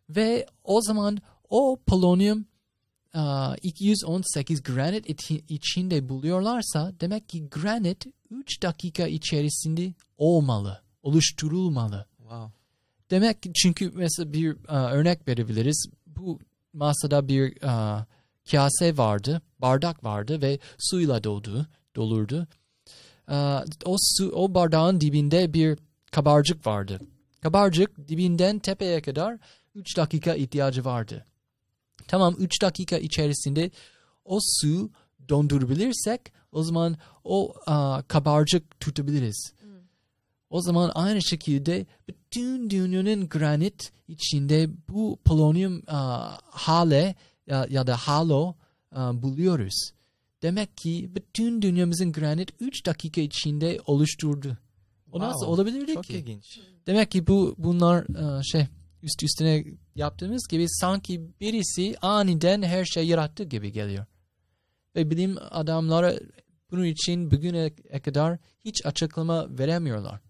Ve 0.10 0.46
o 0.64 0.82
zaman 0.82 1.18
o 1.50 1.80
polonyum 1.88 2.46
e, 3.16 3.22
218 3.64 4.64
granit 4.64 5.10
içi- 5.10 5.44
içinde 5.50 6.10
buluyorlarsa 6.10 6.94
demek 7.00 7.30
ki 7.30 7.50
granit 7.50 8.06
3 8.30 8.62
dakika 8.62 9.08
içerisinde 9.08 9.94
olmalı, 10.18 10.82
oluşturulmalı. 11.04 12.06
Wow. 12.18 12.52
Demek 13.12 13.44
ki 13.44 13.54
çünkü 13.54 13.92
mesela 13.96 14.34
bir 14.34 14.52
e, 14.68 14.76
örnek 14.76 15.28
verebiliriz. 15.28 15.86
Bu 16.08 16.40
masada 16.74 17.28
bir 17.28 17.64
e, 17.64 18.06
kase 18.52 18.98
vardı, 18.98 19.42
bardak 19.60 20.04
vardı 20.04 20.42
ve 20.42 20.60
suyla 20.78 21.24
doldu, 21.24 21.68
dolurdu. 21.96 22.48
E, 23.32 23.36
o 23.86 23.96
su, 24.00 24.32
o 24.32 24.54
bardağın 24.54 25.02
dibinde 25.02 25.54
bir 25.54 25.78
kabarcık 26.12 26.68
vardı. 26.68 27.00
Kabarcık 27.42 28.08
dibinden 28.08 28.60
tepeye 28.60 29.02
kadar 29.02 29.38
3 29.76 29.98
dakika 29.98 30.36
ihtiyacı 30.36 30.86
vardı. 30.86 31.26
Tamam 32.08 32.36
3 32.40 32.62
dakika 32.62 32.98
içerisinde 32.98 33.72
o 34.26 34.40
su 34.42 34.92
dondurabilirsek 35.30 36.22
o 36.52 36.64
zaman 36.64 36.98
o 37.24 37.54
e, 37.68 37.74
kabarcık 38.08 38.80
tutabiliriz. 38.80 39.54
O 40.50 40.62
zaman 40.62 40.92
aynı 40.96 41.22
şekilde 41.22 41.86
bütün 42.08 42.70
dünyanın 42.70 43.30
granit 43.30 43.92
içinde 44.08 44.70
bu 44.90 45.20
polonyum 45.26 45.84
aa, 45.88 46.38
hale 46.50 47.16
ya, 47.48 47.68
ya 47.70 47.88
da 47.88 47.98
halo 47.98 48.56
aa, 48.92 49.22
buluyoruz. 49.22 49.92
Demek 50.42 50.78
ki 50.78 51.12
bütün 51.16 51.62
dünyamızın 51.62 52.12
granit 52.12 52.50
3 52.60 52.86
dakika 52.86 53.22
içinde 53.22 53.80
oluşturdu. 53.86 54.58
O 55.12 55.20
nasıl 55.20 55.40
Wow, 55.40 55.54
olabilirdi 55.54 55.94
Çok 55.94 56.04
ki? 56.04 56.14
ilginç. 56.14 56.60
Demek 56.88 57.12
ki 57.12 57.28
bu 57.28 57.56
bunlar 57.58 58.06
aa, 58.16 58.44
şey 58.44 58.68
üst 59.04 59.24
üstüne 59.24 59.64
yaptığımız 59.96 60.48
gibi 60.48 60.66
sanki 60.70 61.22
birisi 61.42 61.96
aniden 62.02 62.62
her 62.62 62.86
şey 62.86 63.08
yarattı 63.08 63.44
gibi 63.44 63.72
geliyor. 63.72 64.06
Ve 64.96 65.10
bilim 65.10 65.38
adamları 65.52 66.20
bunun 66.72 66.84
için 66.84 67.32
bugüne 67.32 67.74
kadar 68.04 68.38
hiç 68.66 68.86
açıklama 68.86 69.58
veremiyorlar. 69.58 70.22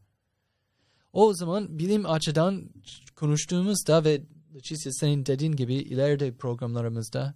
O 1.14 1.34
zaman 1.34 1.80
bilim 1.80 2.06
açıdan 2.06 2.70
konuştuğumuzda 3.16 4.04
ve 4.04 4.22
Leticia 4.56 4.92
senin 4.92 5.26
dediğin 5.26 5.52
gibi 5.52 5.74
ileride 5.76 6.36
programlarımızda 6.36 7.36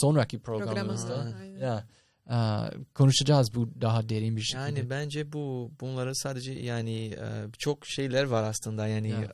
sonraki 0.00 0.38
Programımızda. 0.38 1.38
ya 1.60 1.86
aa, 2.26 2.70
konuşacağız 2.94 3.54
bu 3.54 3.80
daha 3.80 4.08
derin 4.08 4.36
bir 4.36 4.42
şekilde. 4.42 4.62
Yani 4.80 4.90
bence 4.90 5.32
bu 5.32 5.72
bunları 5.80 6.14
sadece 6.14 6.52
yani 6.52 7.06
e, 7.06 7.26
çok 7.58 7.86
şeyler 7.86 8.24
var 8.24 8.42
aslında 8.42 8.86
yani 8.86 9.10
Ya. 9.10 9.32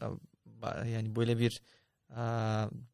e, 0.85 0.89
yani 0.91 1.17
böyle 1.17 1.39
bir 1.39 1.61
e, 2.11 2.21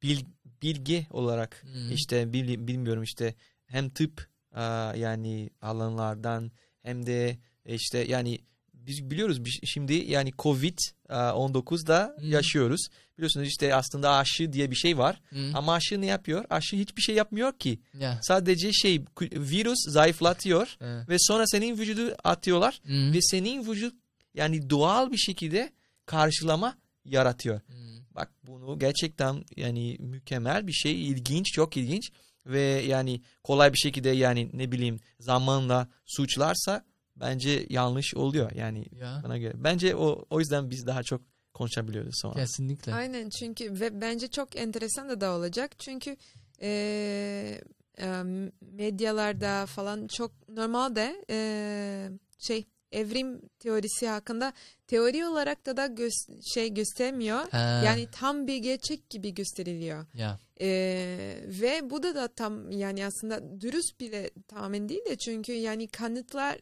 bil, 0.02 0.24
bilgi 0.62 1.06
olarak 1.10 1.62
Hmm. 1.62 1.92
işte 1.92 2.32
bil- 2.32 2.66
bilmiyorum 2.66 3.02
işte 3.02 3.34
hem 3.66 3.88
tıp 3.90 4.28
e, 4.56 4.62
yani 4.98 5.50
alanlardan 5.62 6.50
hem 6.82 7.06
de 7.06 7.38
işte 7.64 7.98
yani 7.98 8.38
biz 8.86 9.10
biliyoruz 9.10 9.38
şimdi 9.64 9.94
yani 9.94 10.32
Covid 10.38 10.78
e, 11.10 11.14
19'da 11.14 12.16
Hmm. 12.18 12.30
yaşıyoruz. 12.32 12.80
Biliyorsunuz 13.18 13.46
işte 13.48 13.74
aslında 13.74 14.10
aşı 14.16 14.52
diye 14.52 14.70
bir 14.70 14.76
şey 14.76 14.98
var. 14.98 15.20
Hı, 15.30 15.50
Ama 15.54 15.72
aşı 15.74 16.00
ne 16.00 16.06
yapıyor? 16.06 16.44
Aşı 16.50 16.76
hiçbir 16.76 17.02
şey 17.02 17.14
yapmıyor 17.14 17.52
ki. 17.58 17.78
ya, 17.98 18.18
Sadece 18.22 18.72
şey 18.72 19.04
virüs 19.32 19.78
zayıflatıyor 19.88 20.76
e, 20.80 21.08
ve 21.08 21.16
sonra 21.18 21.46
senin 21.46 21.78
vücudu 21.78 22.14
atıyorlar 22.24 22.80
hı, 22.86 23.12
ve 23.12 23.18
senin 23.22 23.70
vücut 23.72 23.94
yani 24.34 24.70
doğal 24.70 25.12
bir 25.12 25.16
şekilde 25.18 25.72
karşılama 26.06 26.76
yaratıyor. 27.04 27.56
hı, 27.56 28.02
Bak 28.14 28.30
bunu 28.46 28.78
gerçekten 28.78 29.44
yani 29.56 29.96
mükemmel 30.00 30.66
bir 30.66 30.72
şey, 30.72 31.08
ilginç, 31.08 31.46
çok 31.52 31.76
ilginç 31.76 32.10
ve 32.46 32.60
yani 32.62 33.20
kolay 33.44 33.72
bir 33.72 33.78
şekilde 33.78 34.08
yani 34.10 34.50
ne 34.52 34.72
bileyim 34.72 35.00
zamanla 35.20 35.88
suçlarsa 36.06 36.84
bence 37.20 37.66
yanlış 37.70 38.14
oluyor 38.14 38.50
yani 38.52 38.84
ya, 39.00 39.20
bana 39.24 39.38
göre. 39.38 39.52
Bence 39.56 39.96
o 39.96 40.24
o 40.30 40.40
yüzden 40.40 40.70
biz 40.70 40.86
daha 40.86 41.02
çok 41.02 41.20
konuşabiliyoruz 41.54 42.18
sonra. 42.22 42.34
kesinlikle. 42.34 42.94
Aynen 42.94 43.28
çünkü 43.30 43.80
ve 43.80 44.00
bence 44.00 44.28
çok 44.28 44.56
enteresan 44.56 45.08
da 45.08 45.20
da 45.20 45.32
olacak 45.36 45.78
çünkü 45.78 46.16
eee, 46.60 47.60
em, 47.98 48.52
medyalarda 48.60 49.66
falan 49.66 50.06
çok 50.06 50.48
normalde 50.48 51.24
eee, 51.28 52.10
şey 52.38 52.64
evrim 52.92 53.40
teorisi 53.58 54.08
hakkında 54.08 54.52
teori 54.86 55.26
olarak 55.26 55.66
da 55.66 55.76
da 55.76 55.86
gö- 55.86 56.42
şey 56.54 56.74
göstermiyor. 56.74 57.38
Ha, 57.50 57.80
Yani 57.84 58.08
tam 58.12 58.46
bir 58.46 58.56
gerçek 58.56 59.10
gibi 59.10 59.34
gösteriliyor. 59.34 60.06
ya, 60.14 60.38
Ee, 60.60 61.38
ve 61.46 61.90
bu 61.90 62.02
da 62.02 62.14
da 62.14 62.28
tam 62.28 62.70
yani 62.70 63.06
aslında 63.06 63.60
dürüst 63.60 64.00
bile 64.00 64.30
tamamen 64.48 64.88
değil 64.88 65.04
de 65.04 65.16
çünkü 65.16 65.52
yani 65.52 65.88
kanıtlar 65.88 66.58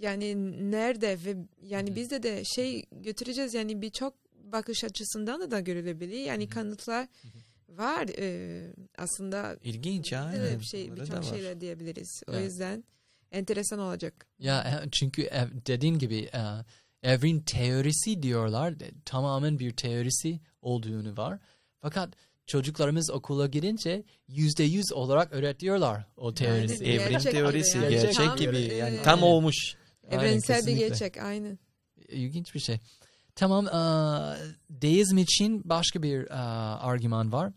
yani 0.00 0.34
nerede 0.70 1.18
ve 1.24 1.36
yani 1.62 1.96
bizde 1.96 2.22
de 2.22 2.44
şey 2.44 2.84
götüreceğiz 2.92 3.54
yani 3.54 3.82
birçok 3.82 4.14
bakış 4.52 4.84
açısından 4.84 5.50
da 5.50 5.60
görülebilir. 5.60 6.18
Yani 6.24 6.42
Hı 6.44 6.46
hı. 6.46 6.50
kanıtlar 6.50 7.08
var 7.68 8.06
ee, 8.18 8.66
aslında 8.98 9.56
İlginç 9.64 10.12
yani. 10.12 10.58
bir 10.60 10.64
şey 10.64 10.96
birçok 10.96 11.24
şeyler 11.24 11.60
diyebiliriz. 11.60 12.22
O 12.28 12.32
Evet. 12.32 12.44
yüzden 12.44 12.84
enteresan 13.32 13.78
olacak. 13.78 14.26
ya 14.38 14.82
e, 14.84 14.88
çünkü 14.92 15.22
dediğin 15.66 15.98
gibi 15.98 16.18
e, 16.18 16.40
evrim 17.02 17.40
teorisi 17.40 18.22
diyorlar. 18.22 18.80
de- 18.80 18.90
Tamamen 19.04 19.58
bir 19.58 19.70
teorisi 19.76 20.40
olduğunu 20.62 21.16
var. 21.16 21.38
Fakat 21.80 22.08
çocuklarımız 22.46 23.10
okula 23.10 23.46
gidince 23.46 24.02
yüzde 24.28 24.62
yüz 24.64 24.92
olarak 24.92 25.32
öğretiyorlar 25.32 26.04
o 26.16 26.34
teorisi. 26.34 26.84
Aynen. 26.84 26.94
Evrim 26.98 27.10
Gerçek 27.10 27.32
teorisi, 27.32 27.78
yani. 27.78 27.90
gerçek 27.90 28.14
Tam, 28.14 28.36
gibi 28.36 28.56
e, 28.56 28.74
yani 28.74 29.02
tam 29.02 29.22
olmuş. 29.22 29.74
Aynen, 30.08 30.22
Evrensel 30.22 30.56
bir 30.56 30.60
kesinlikle. 30.60 30.88
gerçek 30.88 31.16
aynen. 31.16 31.58
İlginç 32.08 32.54
bir 32.54 32.60
şey. 32.60 32.78
Tamam, 33.34 33.66
deizm 34.70 35.18
için 35.18 35.68
başka 35.68 36.02
bir 36.02 36.26
argüman 36.90 37.32
var. 37.32 37.52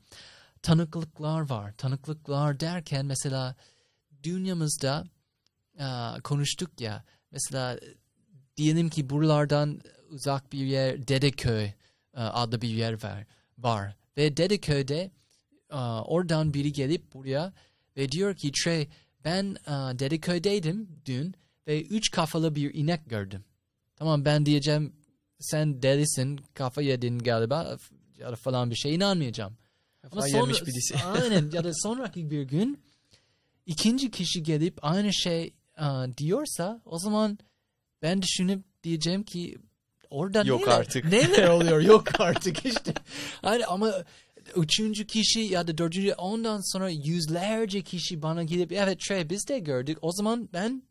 Tanıklıklar 0.61 1.49
var. 1.49 1.73
Tanıklıklar 1.77 2.59
derken 2.59 3.05
mesela 3.05 3.55
dünyamızda 4.23 5.03
konuştuk 6.23 6.81
ya. 6.81 7.03
Mesela 7.31 7.79
diyelim 8.57 8.89
ki 8.89 9.09
buralardan 9.09 9.81
uzak 10.09 10.51
bir 10.51 10.65
yer 10.65 11.07
Dedeköy 11.07 11.71
adlı 12.13 12.61
bir 12.61 12.69
yer 12.69 13.03
var. 13.03 13.25
var. 13.57 13.95
Ve 14.17 14.37
Dedeköy'de 14.37 15.11
oradan 16.05 16.53
biri 16.53 16.73
gelip 16.73 17.13
buraya 17.13 17.53
ve 17.97 18.11
diyor 18.11 18.35
ki 18.35 18.51
Trey 18.63 18.87
ben 19.25 19.55
Dedeköy'deydim 19.99 21.01
dün 21.05 21.35
ve 21.67 21.81
üç 21.83 22.11
kafalı 22.11 22.55
bir 22.55 22.73
inek 22.73 23.09
gördüm. 23.09 23.43
Tamam 23.95 24.25
ben 24.25 24.45
diyeceğim 24.45 24.93
sen 25.39 25.81
delisin 25.81 26.39
kafa 26.53 26.81
yedin 26.81 27.19
galiba 27.19 27.77
ya 28.19 28.31
da 28.31 28.35
falan 28.35 28.69
bir 28.69 28.75
şey 28.75 28.95
inanmayacağım. 28.95 29.57
Ama 30.03 30.09
Kafayı 30.11 30.33
sonra, 30.33 30.65
birisi. 30.65 30.95
aynen 30.97 31.51
ya 31.53 31.63
da 31.63 31.71
sonraki 31.73 32.29
bir 32.31 32.41
gün 32.43 32.79
ikinci 33.65 34.11
kişi 34.11 34.43
gelip 34.43 34.77
aynı 34.81 35.13
şey 35.13 35.53
aa, 35.77 36.07
diyorsa 36.17 36.81
o 36.85 36.99
zaman 36.99 37.37
ben 38.01 38.21
düşünüp 38.21 38.63
diyeceğim 38.83 39.23
ki 39.23 39.57
orada 40.09 40.43
Yok 40.43 40.61
neler, 40.61 40.71
artık. 40.79 41.05
neler 41.05 41.47
oluyor 41.49 41.81
yok 41.81 42.19
artık 42.19 42.65
işte. 42.65 42.93
Hani 43.41 43.65
ama 43.65 43.93
üçüncü 44.55 45.07
kişi 45.07 45.39
ya 45.39 45.67
da 45.67 45.77
dördüncü 45.77 46.13
ondan 46.13 46.71
sonra 46.73 46.89
yüzlerce 46.89 47.81
kişi 47.81 48.21
bana 48.21 48.43
gidip 48.43 48.71
evet 48.71 48.99
Trey 48.99 49.29
biz 49.29 49.47
de 49.47 49.59
gördük 49.59 49.97
o 50.01 50.11
zaman 50.11 50.49
ben 50.53 50.83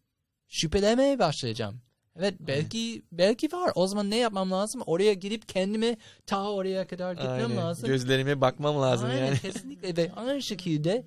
şüphelemeye 0.50 1.18
başlayacağım. 1.18 1.80
Evet 2.16 2.34
belki 2.40 3.02
belki 3.12 3.52
var. 3.52 3.72
O 3.74 3.86
zaman 3.86 4.10
ne 4.10 4.16
yapmam 4.16 4.50
lazım? 4.50 4.82
Oraya 4.86 5.12
gidip 5.12 5.48
kendimi 5.48 5.96
ta 6.26 6.50
oraya 6.52 6.86
kadar 6.86 7.12
gitmem 7.12 7.32
Aynen. 7.32 7.56
lazım. 7.56 7.88
Gözlerime 7.88 8.40
bakmam 8.40 8.82
lazım 8.82 9.10
Aynen, 9.10 9.26
yani. 9.26 9.38
kesinlikle 9.38 9.96
ve 9.96 10.12
aynı 10.12 10.42
şekilde 10.42 11.04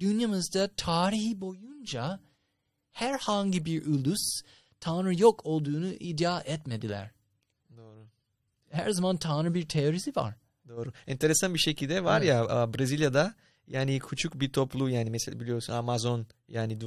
dünyamızda 0.00 0.68
tarihi 0.76 1.40
boyunca 1.40 2.20
herhangi 2.92 3.64
bir 3.64 3.86
ulus 3.86 4.42
Tanrı 4.80 5.20
yok 5.20 5.46
olduğunu 5.46 5.88
iddia 5.88 6.40
etmediler. 6.40 7.10
Doğru. 7.76 8.06
Her 8.70 8.90
zaman 8.90 9.16
Tanrı 9.16 9.54
bir 9.54 9.68
teorisi 9.68 10.16
var. 10.16 10.34
Doğru. 10.68 10.92
Enteresan 11.06 11.54
bir 11.54 11.58
şekilde 11.58 12.04
var 12.04 12.18
Evet. 12.20 12.28
ya 12.28 12.74
Brezilya'da 12.74 13.34
yani 13.68 13.98
küçük 13.98 14.40
bir 14.40 14.52
toplu 14.52 14.90
yani 14.90 15.10
mesela 15.10 15.40
biliyorsun 15.40 15.72
Amazon 15.72 16.26
yani 16.48 16.78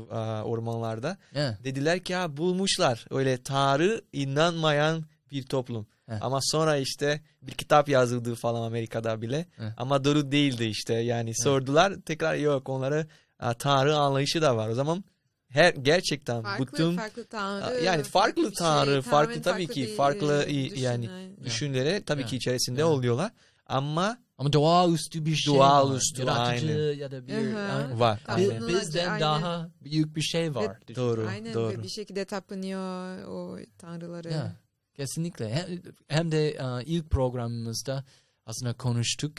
ormanlarda 0.43 1.17
Yeah. 1.35 1.63
dediler 1.63 1.99
ki 1.99 2.15
ha 2.15 2.37
bulmuşlar 2.37 3.05
öyle 3.11 3.43
Tanrı 3.43 4.01
inanmayan 4.13 5.03
bir 5.31 5.43
toplum. 5.43 5.87
Heh. 6.05 6.17
Ama 6.21 6.39
sonra 6.41 6.77
işte 6.77 7.21
bir 7.41 7.51
kitap 7.51 7.89
yazıldı 7.89 8.35
falan 8.35 8.61
Amerika'da 8.61 9.21
bile. 9.21 9.45
Heh. 9.57 9.63
Ama 9.77 10.03
doğru 10.03 10.31
değildi 10.31 10.65
işte. 10.65 10.93
Yani 10.93 11.31
sordular 11.35 11.93
tekrar 12.05 12.35
yok 12.35 12.69
onlara 12.69 13.07
a, 13.39 13.53
Tanrı 13.53 13.95
anlayışı 13.97 14.41
da 14.41 14.57
var. 14.57 14.69
O 14.69 14.73
zaman 14.73 15.03
her 15.49 15.73
gerçekten 15.73 16.41
Farklı 16.43 16.65
bütün 16.67 16.95
farklı 16.97 17.25
tanrı. 17.25 17.83
yani 17.83 18.03
farklı 18.03 18.41
bir 18.41 18.47
şey, 18.47 18.53
tanrı, 18.55 19.01
farklı 19.01 19.41
tabii 19.41 19.67
ki, 19.67 19.93
farklı, 19.97 20.43
e, 20.47 20.51
i- 20.51 20.69
düşün, 20.71 20.81
yani 20.81 21.09
aynen. 21.09 21.37
düşüncelere 21.45 22.03
tabii 22.03 22.21
Ya. 22.21 22.27
ki 22.27 22.35
içerisinde 22.35 22.79
Ya. 22.79 22.87
oluyorlar. 22.87 23.31
Ama 23.65 24.17
Ama 24.39 24.53
doğaüstü 24.53 25.25
bir 25.25 25.35
şey 25.35 25.53
Doğaüstü, 25.53 26.25
var. 26.25 26.35
Yaratıcı 26.35 26.67
aynen. 26.67 26.99
ya 26.99 27.11
da 27.11 27.27
bir 27.27 27.33
Aha. 27.33 27.59
aynen. 27.59 27.99
var. 27.99 28.21
Aynen. 28.27 28.67
Bizden 28.67 29.07
aynen. 29.07 29.21
daha 29.21 29.69
büyük 29.83 30.15
bir 30.15 30.21
şey 30.21 30.55
var. 30.55 30.77
Düşün. 30.87 31.01
Doğru. 31.01 31.27
Aynen 31.27 31.53
doğru. 31.53 31.83
bir 31.83 31.89
şekilde 31.89 32.25
tapınıyor 32.25 33.23
o 33.23 33.59
tanrıları. 33.77 34.31
Ya, 34.31 34.55
kesinlikle. 34.93 35.53
Hem, 35.53 35.81
hem 36.07 36.31
de 36.31 36.49
e, 36.49 36.83
ilk 36.85 37.09
programımızda 37.09 38.03
aslında 38.45 38.73
konuştuk. 38.73 39.33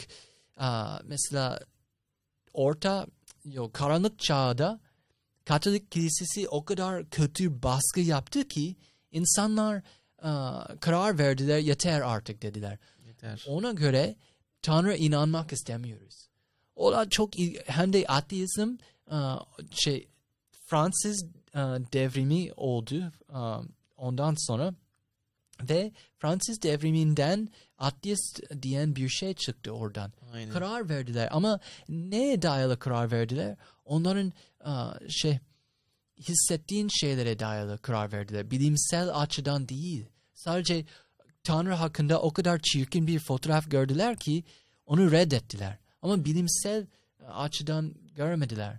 E, 0.60 0.68
mesela 1.04 1.60
orta 2.54 3.06
yok 3.44 3.74
karanlık 3.74 4.18
çağda 4.18 4.80
Katolik 5.44 5.90
kilisesi 5.90 6.48
o 6.48 6.64
kadar 6.64 7.10
kötü 7.10 7.62
baskı 7.62 8.00
yaptı 8.00 8.48
ki 8.48 8.76
insanlar 9.10 9.76
e, 10.18 10.30
karar 10.80 11.18
verdiler 11.18 11.58
yeter 11.58 12.00
artık 12.00 12.42
dediler. 12.42 12.78
Yeter. 13.06 13.44
Ona 13.48 13.72
göre 13.72 14.16
Tanrı 14.62 14.96
inanmak 14.96 15.52
istemiyoruz. 15.52 16.28
O 16.76 16.92
da 16.92 17.08
çok 17.08 17.30
hem 17.66 17.92
de 17.92 18.06
ateizm 18.08 18.76
e, 19.10 19.16
şey 19.70 20.08
Fransız 20.66 21.24
e, 21.54 21.58
devrimi 21.92 22.52
oldu 22.56 23.12
e, 23.28 23.38
ondan 23.96 24.34
sonra 24.38 24.74
ve 25.62 25.92
Fransız 26.18 26.62
devriminden 26.62 27.48
ateist 27.78 28.62
diyen 28.62 28.96
bir 28.96 29.08
şey 29.08 29.34
çıktı 29.34 29.70
oradan. 29.70 30.12
Aynen. 30.32 30.52
Karar 30.52 30.88
verdiler 30.88 31.28
ama 31.32 31.60
neye 31.88 32.42
dayalı 32.42 32.78
karar 32.78 33.10
verdiler? 33.10 33.56
Onların 33.84 34.32
şey 35.08 35.38
hissettiğin 36.28 36.88
şeylere 36.88 37.38
dayalı 37.38 37.78
karar 37.78 38.12
verdiler. 38.12 38.50
Bilimsel 38.50 39.20
açıdan 39.20 39.68
değil. 39.68 40.06
Sadece 40.34 40.84
Tanrı 41.44 41.74
hakkında 41.74 42.22
o 42.22 42.32
kadar 42.32 42.60
çirkin 42.62 43.06
bir 43.06 43.18
fotoğraf 43.18 43.70
gördüler 43.70 44.16
ki 44.16 44.44
onu 44.86 45.10
reddettiler. 45.10 45.78
Ama 46.02 46.24
bilimsel 46.24 46.86
e, 47.20 47.24
açıdan 47.24 47.94
görmediler. 48.14 48.78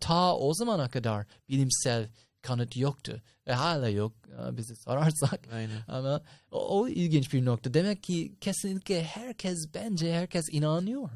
Ta 0.00 0.36
o 0.36 0.54
zamana 0.54 0.90
kadar 0.90 1.26
bilimsel 1.48 2.08
kanıt 2.42 2.76
yoktu. 2.76 3.22
Ve 3.46 3.52
hala 3.52 3.88
yok 3.88 4.12
e, 4.28 4.56
bizi 4.56 4.76
sorarsak. 4.76 5.40
Aynen. 5.52 5.82
Ama 5.88 6.22
o, 6.50 6.80
o 6.80 6.88
ilginç 6.88 7.32
bir 7.32 7.44
nokta. 7.44 7.74
Demek 7.74 8.02
ki 8.02 8.32
kesinlikle 8.40 9.04
herkes 9.04 9.58
bence 9.74 10.14
herkes 10.14 10.44
inanıyor. 10.52 11.10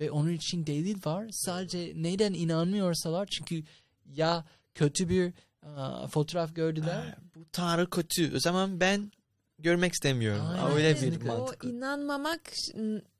Ve 0.00 0.10
onun 0.10 0.32
için 0.32 0.66
delil 0.66 1.04
var. 1.04 1.26
Sadece 1.32 1.92
neden 1.96 2.34
inanmıyorsalar 2.34 3.26
çünkü 3.26 3.62
ya 4.06 4.44
kötü 4.74 5.08
bir 5.08 5.32
aa, 5.62 6.06
fotoğraf 6.06 6.54
gördüler. 6.54 6.96
Aa, 6.96 7.16
bu 7.34 7.44
Tanrı 7.52 7.90
kötü. 7.90 8.36
O 8.36 8.40
zaman 8.40 8.80
ben 8.80 9.12
görmek 9.58 9.92
istemiyorum. 9.92 10.44
Aynen. 10.46 10.76
Öyle 10.76 11.02
bir 11.02 11.22
mantık. 11.22 11.64
O 11.64 11.68
inanmamak 11.68 12.40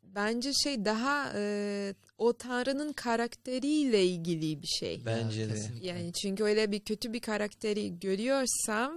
bence 0.02 0.52
şey 0.52 0.84
daha 0.84 1.32
e, 1.36 1.94
o 2.18 2.32
tanrının 2.32 2.92
karakteriyle 2.92 4.04
ilgili 4.04 4.62
bir 4.62 4.66
şey. 4.66 5.02
Bence 5.06 5.48
de. 5.48 5.60
Yani 5.80 6.12
çünkü 6.12 6.44
öyle 6.44 6.72
bir 6.72 6.80
kötü 6.80 7.12
bir 7.12 7.20
karakteri 7.20 8.00
görüyorsam 8.00 8.92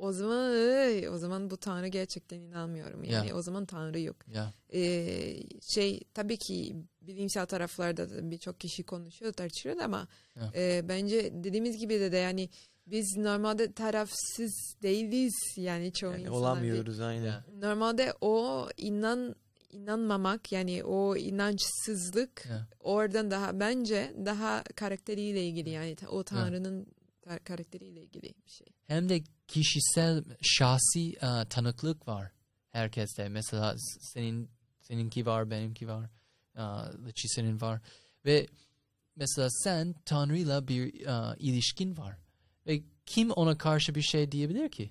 o 0.00 0.12
zaman 0.12 0.50
ıy, 0.52 1.08
o 1.08 1.18
zaman 1.18 1.50
bu 1.50 1.56
tanrı 1.56 1.86
gerçekten 1.88 2.40
inanmıyorum. 2.40 3.04
Yani 3.04 3.28
Ya. 3.28 3.36
o 3.36 3.42
zaman 3.42 3.66
tanrı 3.66 4.00
yok. 4.00 4.16
Ya. 4.34 4.52
Ee, 4.74 5.36
şey 5.74 6.00
tabii 6.14 6.36
ki 6.36 6.76
bilimsel 7.02 7.46
taraflarda 7.46 8.10
da 8.10 8.30
birçok 8.30 8.60
kişi 8.60 8.82
konuşuyor 8.82 9.32
tartışıyor 9.32 9.76
ama 9.78 10.08
Ya. 10.36 10.50
e, 10.54 10.88
bence 10.88 11.30
dediğimiz 11.44 11.78
gibi 11.78 12.00
de, 12.00 12.12
de 12.12 12.16
yani 12.16 12.48
biz 12.86 13.16
normalde 13.16 13.72
tarafsız 13.72 14.74
değiliz 14.82 15.34
yani 15.56 15.92
çoğu 15.92 16.10
Yani 16.12 16.20
insanlar. 16.22 16.38
olamıyoruz 16.38 17.00
aynen. 17.00 17.24
Ya. 17.24 17.44
Normalde 17.60 18.12
o 18.20 18.66
inan 18.76 19.34
inanmamak 19.70 20.52
yani 20.52 20.84
o 20.84 21.16
inançsızlık 21.16 22.46
Ya. 22.50 22.66
oradan 22.80 23.30
daha 23.30 23.60
bence 23.60 24.12
daha 24.26 24.62
karakteriyle 24.64 25.46
ilgili 25.46 25.70
yani 25.70 25.96
ta- 25.96 26.08
o 26.08 26.22
tanrının 26.24 26.86
ta- 27.22 27.38
karakteriyle 27.38 28.02
ilgili 28.02 28.34
bir 28.46 28.50
şey. 28.50 28.66
Hem 28.86 29.08
de 29.08 29.20
kişisel 29.48 30.24
şahsi 30.42 31.16
aa, 31.20 31.44
tanıklık 31.44 32.08
var 32.08 32.30
herkeste. 32.70 33.28
Mesela 33.28 33.74
senin 34.00 34.50
seninki 34.80 35.26
var, 35.26 35.50
benimki 35.50 35.88
var. 35.88 36.10
Lıçı 37.04 37.28
senin 37.28 37.60
var. 37.60 37.80
Ve 38.24 38.46
mesela 39.16 39.48
sen 39.50 39.94
Tanrı'yla 40.04 40.68
bir 40.68 41.06
aa, 41.06 41.36
ilişkin 41.38 41.96
var. 41.96 42.16
Ve 42.66 42.82
kim 43.06 43.30
ona 43.30 43.58
karşı 43.58 43.94
bir 43.94 44.02
şey 44.02 44.32
diyebilir 44.32 44.68
ki? 44.68 44.90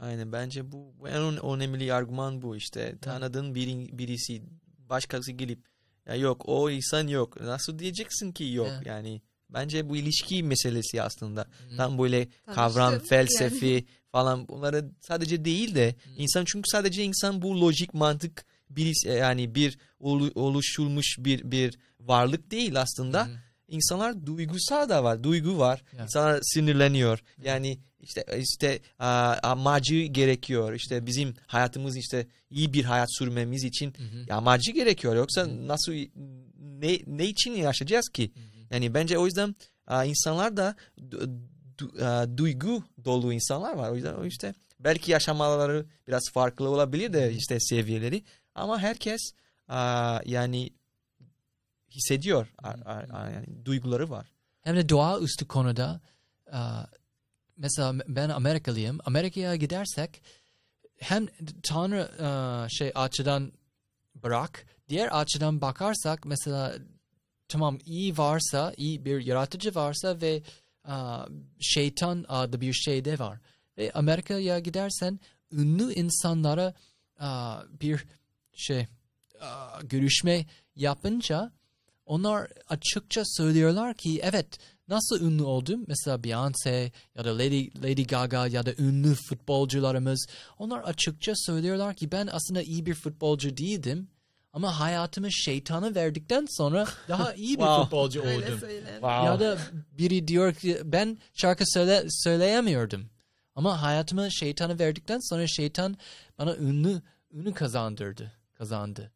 Aynen 0.00 0.32
bence 0.32 0.72
bu 0.72 0.94
bu 1.00 1.08
en 1.08 1.44
önemli 1.46 1.92
argüman 1.92 2.42
bu 2.42 2.56
işte. 2.56 2.98
Tanıdığın 2.98 3.54
biri, 3.54 3.98
birisi 3.98 4.42
başkası 4.78 5.32
gelip 5.32 5.64
ya 6.06 6.14
yok 6.14 6.42
o 6.48 6.70
insan 6.70 7.06
yok. 7.08 7.40
Nasıl 7.40 7.78
diyeceksin 7.78 8.32
ki 8.32 8.44
yok 8.44 8.68
Ya. 8.68 8.82
yani. 8.84 9.22
Bence 9.50 9.88
bu 9.88 9.96
ilişki 9.96 10.42
meselesi 10.42 11.02
aslında. 11.02 11.40
Hı. 11.70 11.76
Tam 11.76 11.98
böyle 11.98 12.28
kavram, 12.54 12.98
felsefi 12.98 13.84
falan 14.12 14.48
bunları 14.48 14.90
sadece 15.00 15.44
değil 15.44 15.74
de 15.74 15.88
Hı. 16.04 16.10
insan 16.16 16.44
çünkü 16.44 16.68
sadece 16.70 17.04
insan 17.04 17.42
bu 17.42 17.60
lojik 17.60 17.94
mantık 17.94 18.46
birisi 18.70 19.08
yani 19.08 19.54
bir 19.54 19.78
olu- 20.00 20.32
oluşulmuş 20.34 21.16
bir 21.18 21.50
bir 21.50 21.78
varlık 22.00 22.50
değil 22.50 22.80
aslında. 22.80 23.26
Hı. 23.26 23.30
İnsanlar 23.68 24.26
duygusal 24.26 24.88
da 24.88 25.04
var. 25.04 25.24
Duygu 25.24 25.58
var. 25.58 25.82
Ya. 25.98 26.02
İnsanlar 26.04 26.40
sinirleniyor. 26.42 27.22
Yani 27.44 27.78
işte 28.00 28.24
işte 28.38 28.80
a, 28.98 29.36
amacı 29.42 29.94
gerekiyor. 30.02 30.72
İşte 30.72 31.06
bizim 31.06 31.34
hayatımız 31.46 31.96
işte 31.96 32.26
iyi 32.50 32.72
bir 32.72 32.84
hayat 32.84 33.16
sürmemiz 33.18 33.64
için 33.64 33.94
hı. 34.28 34.34
amacı 34.34 34.72
gerekiyor. 34.72 35.16
Yoksa 35.16 35.42
Hı. 35.42 35.68
nasıl 35.68 35.92
ne 36.58 36.98
ne 37.06 37.26
için 37.26 37.52
yaşayacağız 37.52 38.08
ki? 38.08 38.30
Hı. 38.34 38.55
Yani 38.70 38.94
bence 38.94 39.18
o 39.18 39.26
yüzden 39.26 39.54
insanlar 40.04 40.56
da 40.56 40.76
duygu 42.36 42.84
dolu 43.04 43.32
insanlar 43.32 43.74
var. 43.74 43.90
O 43.90 43.94
yüzden 43.94 44.24
işte 44.24 44.54
belki 44.80 45.10
yaşamaları 45.10 45.86
biraz 46.08 46.22
farklı 46.32 46.68
olabilir 46.68 47.12
de 47.12 47.32
işte 47.32 47.60
seviyeleri 47.60 48.24
ama 48.54 48.78
herkes 48.78 49.20
yani 50.24 50.70
hissediyor. 51.90 52.54
Yani 52.64 53.64
duyguları 53.64 54.10
var. 54.10 54.26
Hem 54.60 54.76
de 54.76 54.88
doğaüstü 54.88 55.48
konuda 55.48 56.00
aa, 56.52 56.84
mesela 57.56 57.94
ben 58.08 58.28
Amerikalıyım. 58.28 58.98
Amerika'ya 59.04 59.56
gidersek 59.56 60.22
hem 60.98 61.26
Tanrı 61.62 62.10
şey 62.70 62.92
açıdan 62.94 63.52
bırak 64.14 64.66
diğer 64.88 65.20
açıdan 65.20 65.60
bakarsak 65.60 66.24
mesela 66.24 66.74
tamam 67.48 67.78
iyi 67.86 68.18
varsa, 68.18 68.74
iyi 68.76 69.04
bir 69.04 69.26
yaratıcı 69.26 69.74
varsa 69.74 70.20
ve 70.20 70.42
aa, 70.84 71.26
şeytan 71.60 72.24
adlı 72.28 72.60
bir 72.60 72.72
şey 72.72 73.04
de 73.04 73.18
var. 73.18 73.38
Ve 73.78 73.92
Amerika'ya 73.92 74.58
gidersen 74.58 75.20
ünlü 75.52 75.92
insanlara 75.94 76.74
aa, 77.18 77.62
bir 77.80 78.04
şey 78.52 78.86
aa, 79.40 79.80
görüşme 79.82 80.46
yapınca 80.76 81.52
onlar 82.06 82.48
açıkça 82.68 83.22
söylüyorlar 83.24 83.94
ki 83.94 84.20
evet 84.22 84.58
nasıl 84.88 85.20
ünlü 85.20 85.42
oldum? 85.42 85.84
Mesela 85.86 86.16
Beyoncé 86.16 86.90
ya 87.14 87.24
da 87.24 87.38
Lady, 87.38 87.70
Lady 87.82 88.04
Gaga 88.04 88.46
ya 88.46 88.66
da 88.66 88.74
ünlü 88.78 89.14
futbolcularımız 89.14 90.26
onlar 90.58 90.80
açıkça 90.80 91.32
söylüyorlar 91.36 91.94
ki 91.94 92.12
ben 92.12 92.28
aslında 92.32 92.62
iyi 92.62 92.86
bir 92.86 92.94
futbolcu 92.94 93.56
değildim 93.56 94.08
ama 94.56 94.80
hayatımı 94.80 95.32
şeytana 95.32 95.94
verdikten 95.94 96.46
sonra 96.50 96.86
daha 97.08 97.34
iyi 97.34 97.48
bir 97.58 97.62
Wow. 97.62 97.82
futbolcu 97.82 98.22
oldum. 98.22 98.60
Wow. 98.60 99.24
Ya 99.24 99.40
da 99.40 99.58
biri 99.98 100.28
diyor 100.28 100.54
ki 100.54 100.78
ben 100.84 101.18
şarkı 101.34 101.64
söyle, 101.66 102.04
söyleyemiyordum. 102.10 103.06
Ama 103.54 103.82
hayatımı 103.82 104.32
şeytana 104.32 104.78
verdikten 104.78 105.18
sonra 105.22 105.46
şeytan 105.46 105.96
bana 106.38 106.56
ünlü 106.56 107.02
ünlü 107.32 107.54
kazandırdı. 107.54 108.32
Kazandı. 108.54 109.12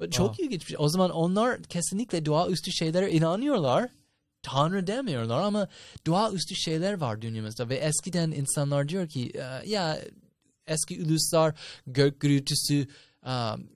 Ve 0.00 0.10
Çok 0.10 0.26
Wow. 0.26 0.44
ilginç 0.44 0.60
bir 0.62 0.66
şey. 0.66 0.76
O 0.80 0.88
zaman 0.88 1.10
onlar 1.10 1.62
kesinlikle 1.62 2.26
doğaüstü 2.26 2.72
şeylere 2.72 3.10
inanıyorlar. 3.12 3.90
Tanrı 4.42 4.86
demiyorlar 4.86 5.42
ama 5.42 5.68
doğaüstü 6.06 6.54
şeyler 6.56 6.92
var 7.00 7.22
dünyamızda 7.22 7.68
ve 7.68 7.76
eskiden 7.76 8.30
insanlar 8.30 8.88
diyor 8.88 9.08
ki 9.08 9.32
"Ee, 9.34 9.68
ya 9.70 9.98
eski 10.66 11.02
uluslar 11.04 11.54
gök 11.86 12.20
gürültüsü 12.20 12.88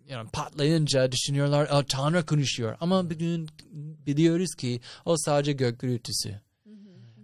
yani 0.08 0.30
patlayınca 0.32 1.12
düşünüyorlar 1.12 1.68
"Aa, 1.70 1.82
Tanrı 1.86 2.26
konuşuyor 2.26 2.76
ama 2.80 3.10
bugün 3.10 3.48
biliyoruz 4.06 4.54
ki 4.54 4.80
o 5.04 5.16
sadece 5.16 5.52
gök 5.52 5.80
gürültüsü. 5.80 6.40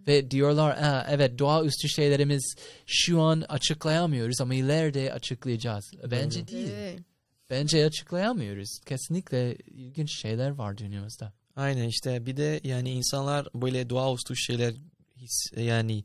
Ve 0.06 0.30
diyorlar 0.30 0.70
"Aa, 0.70 1.06
evet 1.10 1.38
doğaüstü 1.38 1.88
şeylerimiz 1.88 2.54
şu 2.86 3.20
an 3.20 3.40
açıklayamıyoruz 3.48 4.40
ama 4.40 4.54
ileride 4.54 5.12
açıklayacağız. 5.12 5.90
Bence 6.10 6.48
değil. 6.48 6.68
Evet. 6.72 6.98
Bence 7.50 7.84
açıklayamıyoruz. 7.86 8.78
Kesinlikle 8.86 9.54
ilginç 9.56 10.20
şeyler 10.20 10.50
var 10.50 10.78
dünyamızda. 10.78 11.32
Aynen 11.56 11.88
işte 11.88 12.26
bir 12.26 12.36
de 12.36 12.60
yani 12.64 12.90
insanlar 12.90 13.48
böyle 13.54 13.90
doğaüstü 13.90 14.36
şeyler 14.36 14.74
his 15.16 15.52
yani 15.56 16.04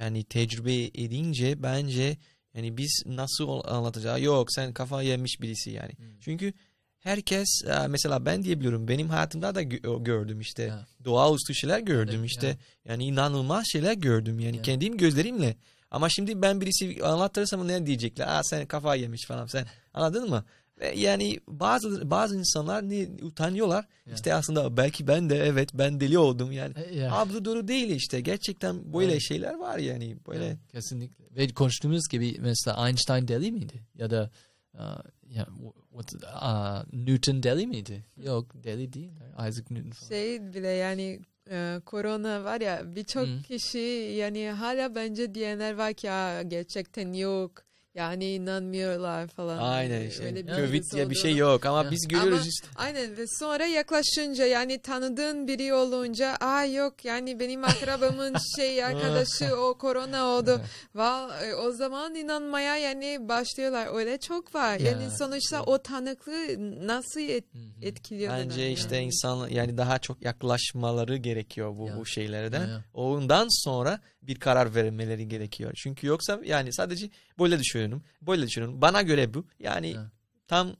yani 0.00 0.24
tecrübe 0.24 0.74
edince 0.84 1.62
bence 1.62 2.16
yani 2.54 2.76
biz 2.76 3.02
nasıl 3.06 3.48
anlatacağız? 3.64 4.22
Yok 4.22 4.52
sen 4.52 4.72
kafa 4.72 5.02
yemiş 5.02 5.40
birisi 5.40 5.70
yani. 5.70 5.92
Çünkü 6.20 6.52
herkes 6.98 7.48
e, 7.66 7.86
mesela 7.88 8.26
ben 8.26 8.42
diyebiliyorum 8.42 8.88
benim 8.88 9.08
hayatımda 9.08 9.54
da 9.54 9.62
gö- 9.62 10.04
gördüm 10.04 10.40
işte 10.40 10.62
Ya. 10.62 10.86
doğaüstü 11.04 11.54
şeyler 11.54 11.80
gördüm 11.80 12.20
Evet, 12.20 12.30
işte 12.30 12.46
ya. 12.46 12.56
yani 12.84 13.04
inanılmaz 13.04 13.64
şeyler 13.72 13.92
gördüm 13.92 14.40
yani 14.40 14.56
Ya. 14.56 14.62
kendim 14.62 14.96
gözlerimle. 14.96 15.56
Ama 15.90 16.08
şimdi 16.10 16.42
ben 16.42 16.60
birisi 16.60 17.04
anlatırsam 17.04 17.68
ne 17.68 17.86
diyecekler? 17.86 18.26
Aa 18.28 18.42
sen 18.42 18.66
kafa 18.66 18.94
yemiş 18.94 19.26
falan 19.26 19.46
sen 19.46 19.66
anladın 19.94 20.30
mı? 20.30 20.44
Ve 20.82 20.92
yani 20.96 21.40
bazı 21.48 22.10
bazı 22.10 22.36
insanlar 22.36 22.88
ne 22.88 23.08
utanıyorlar. 23.22 23.84
Ya. 24.06 24.14
İşte 24.14 24.34
aslında 24.34 24.76
belki 24.76 25.06
ben 25.06 25.30
de 25.30 25.36
evet 25.36 25.70
ben 25.74 26.00
deli 26.00 26.18
oldum 26.18 26.52
yani. 26.52 26.74
E, 26.90 26.94
ya. 26.98 27.12
Abi 27.12 27.44
doğru 27.44 27.68
değil 27.68 27.90
işte. 27.90 28.20
Gerçekten 28.20 28.92
böyle 28.94 29.12
Evet. 29.12 29.22
şeyler 29.22 29.54
var 29.54 29.78
yani. 29.78 30.16
Böyle 30.28 30.44
Ya, 30.44 30.56
kesinlikle. 30.72 31.24
Ve 31.36 31.48
konuştuğumuz 31.48 32.08
gibi 32.10 32.36
mesela 32.40 32.88
Einstein 32.88 33.28
deli 33.28 33.52
miydi? 33.52 33.74
Ya 33.94 34.10
da 34.10 34.30
uh, 34.74 34.80
ya, 35.28 35.46
what, 35.90 36.14
uh, 36.14 36.92
Newton 37.06 37.42
deli 37.42 37.66
miydi? 37.66 38.04
Yok 38.24 38.46
deli 38.64 38.92
değil. 38.92 39.10
Isaac 39.48 39.70
Newton 39.70 39.90
falan. 39.90 40.08
Şey 40.08 40.54
bile 40.54 40.68
yani 40.68 41.20
e, 41.50 41.80
korona 41.86 42.44
var 42.44 42.60
ya 42.60 42.82
birçok 42.96 43.26
Hı. 43.28 43.42
kişi 43.42 43.78
yani 44.18 44.48
hala 44.50 44.94
bence 44.94 45.34
diyenler 45.34 45.72
var 45.74 45.94
ki 45.94 46.10
"Aa, 46.10 46.42
gerçekten 46.42 47.12
yok. 47.12 47.52
Yani 47.94 48.24
inanmıyorlar 48.34 49.26
falan. 49.28 49.58
aynen 49.58 50.08
işte. 50.08 50.24
Öyle 50.24 50.46
bir 50.46 50.54
Covid 50.54 50.84
diye 50.92 51.10
bir 51.10 51.14
şey 51.14 51.36
yok 51.36 51.66
ama 51.66 51.84
Ya. 51.84 51.90
biz 51.90 52.08
görüyoruz 52.08 52.32
Ama- 52.38 52.46
işte. 52.48 52.66
Aynen 52.76 53.16
ve 53.16 53.24
sonra 53.26 53.66
yaklaşınca 53.66 54.46
yani 54.46 54.78
tanıdığın 54.78 55.48
biri 55.48 55.74
olunca 55.74 56.36
aa 56.40 56.64
yok 56.64 57.04
yani 57.04 57.40
benim 57.40 57.64
akrabamın 57.64 58.34
şey 58.56 58.84
arkadaşı 58.84 59.56
o 59.56 59.78
korona 59.78 60.24
oldu. 60.26 60.60
Val, 60.94 61.30
e, 61.44 61.54
o 61.54 61.72
zaman 61.72 62.14
inanmaya 62.14 62.76
yani 62.76 63.28
başlıyorlar. 63.28 63.88
Öyle 63.94 64.18
çok 64.18 64.54
var. 64.54 64.76
Ya, 64.78 64.90
Yani 64.90 65.10
sonuçta 65.18 65.62
o 65.62 65.78
tanıklığı 65.78 66.46
nasıl 66.86 67.20
et- 67.20 67.44
etkiliyor? 67.82 68.32
Bence 68.32 68.60
yani? 68.62 68.72
işte 68.72 69.00
insan 69.00 69.48
yani 69.48 69.78
daha 69.78 69.98
çok 69.98 70.22
yaklaşmaları 70.24 71.16
gerekiyor 71.16 71.76
bu 71.78 71.86
Ya. 71.88 71.96
bu 71.96 72.06
şeylerden. 72.06 72.68
Ya. 72.68 72.84
Ondan 72.94 73.64
sonra 73.64 74.00
bir 74.22 74.34
karar 74.40 74.74
vermeleri 74.74 75.28
gerekiyor. 75.28 75.72
Çünkü 75.76 76.06
yoksa 76.06 76.40
yani 76.44 76.72
sadece 76.72 77.10
böyle 77.38 77.58
düşünüyorum. 77.58 78.02
Böyle 78.22 78.46
düşünüyorum. 78.46 78.80
Bana 78.82 79.02
göre 79.02 79.34
bu. 79.34 79.46
Yani 79.58 79.88
Ya. 79.90 80.10
tam 80.48 80.76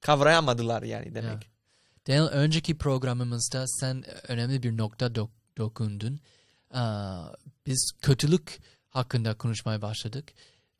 kavrayamadılar 0.00 0.82
yani 0.82 1.14
demek. 1.14 1.50
Daniel 2.08 2.26
önceki 2.28 2.78
programımızda 2.78 3.64
sen 3.66 4.04
önemli 4.28 4.62
bir 4.62 4.76
nokta 4.76 5.06
dok- 5.06 5.30
dokundun. 5.58 6.20
Aa, 6.70 7.28
biz 7.66 7.92
kötülük 8.02 8.58
hakkında 8.90 9.34
konuşmaya 9.34 9.82
başladık 9.82 10.32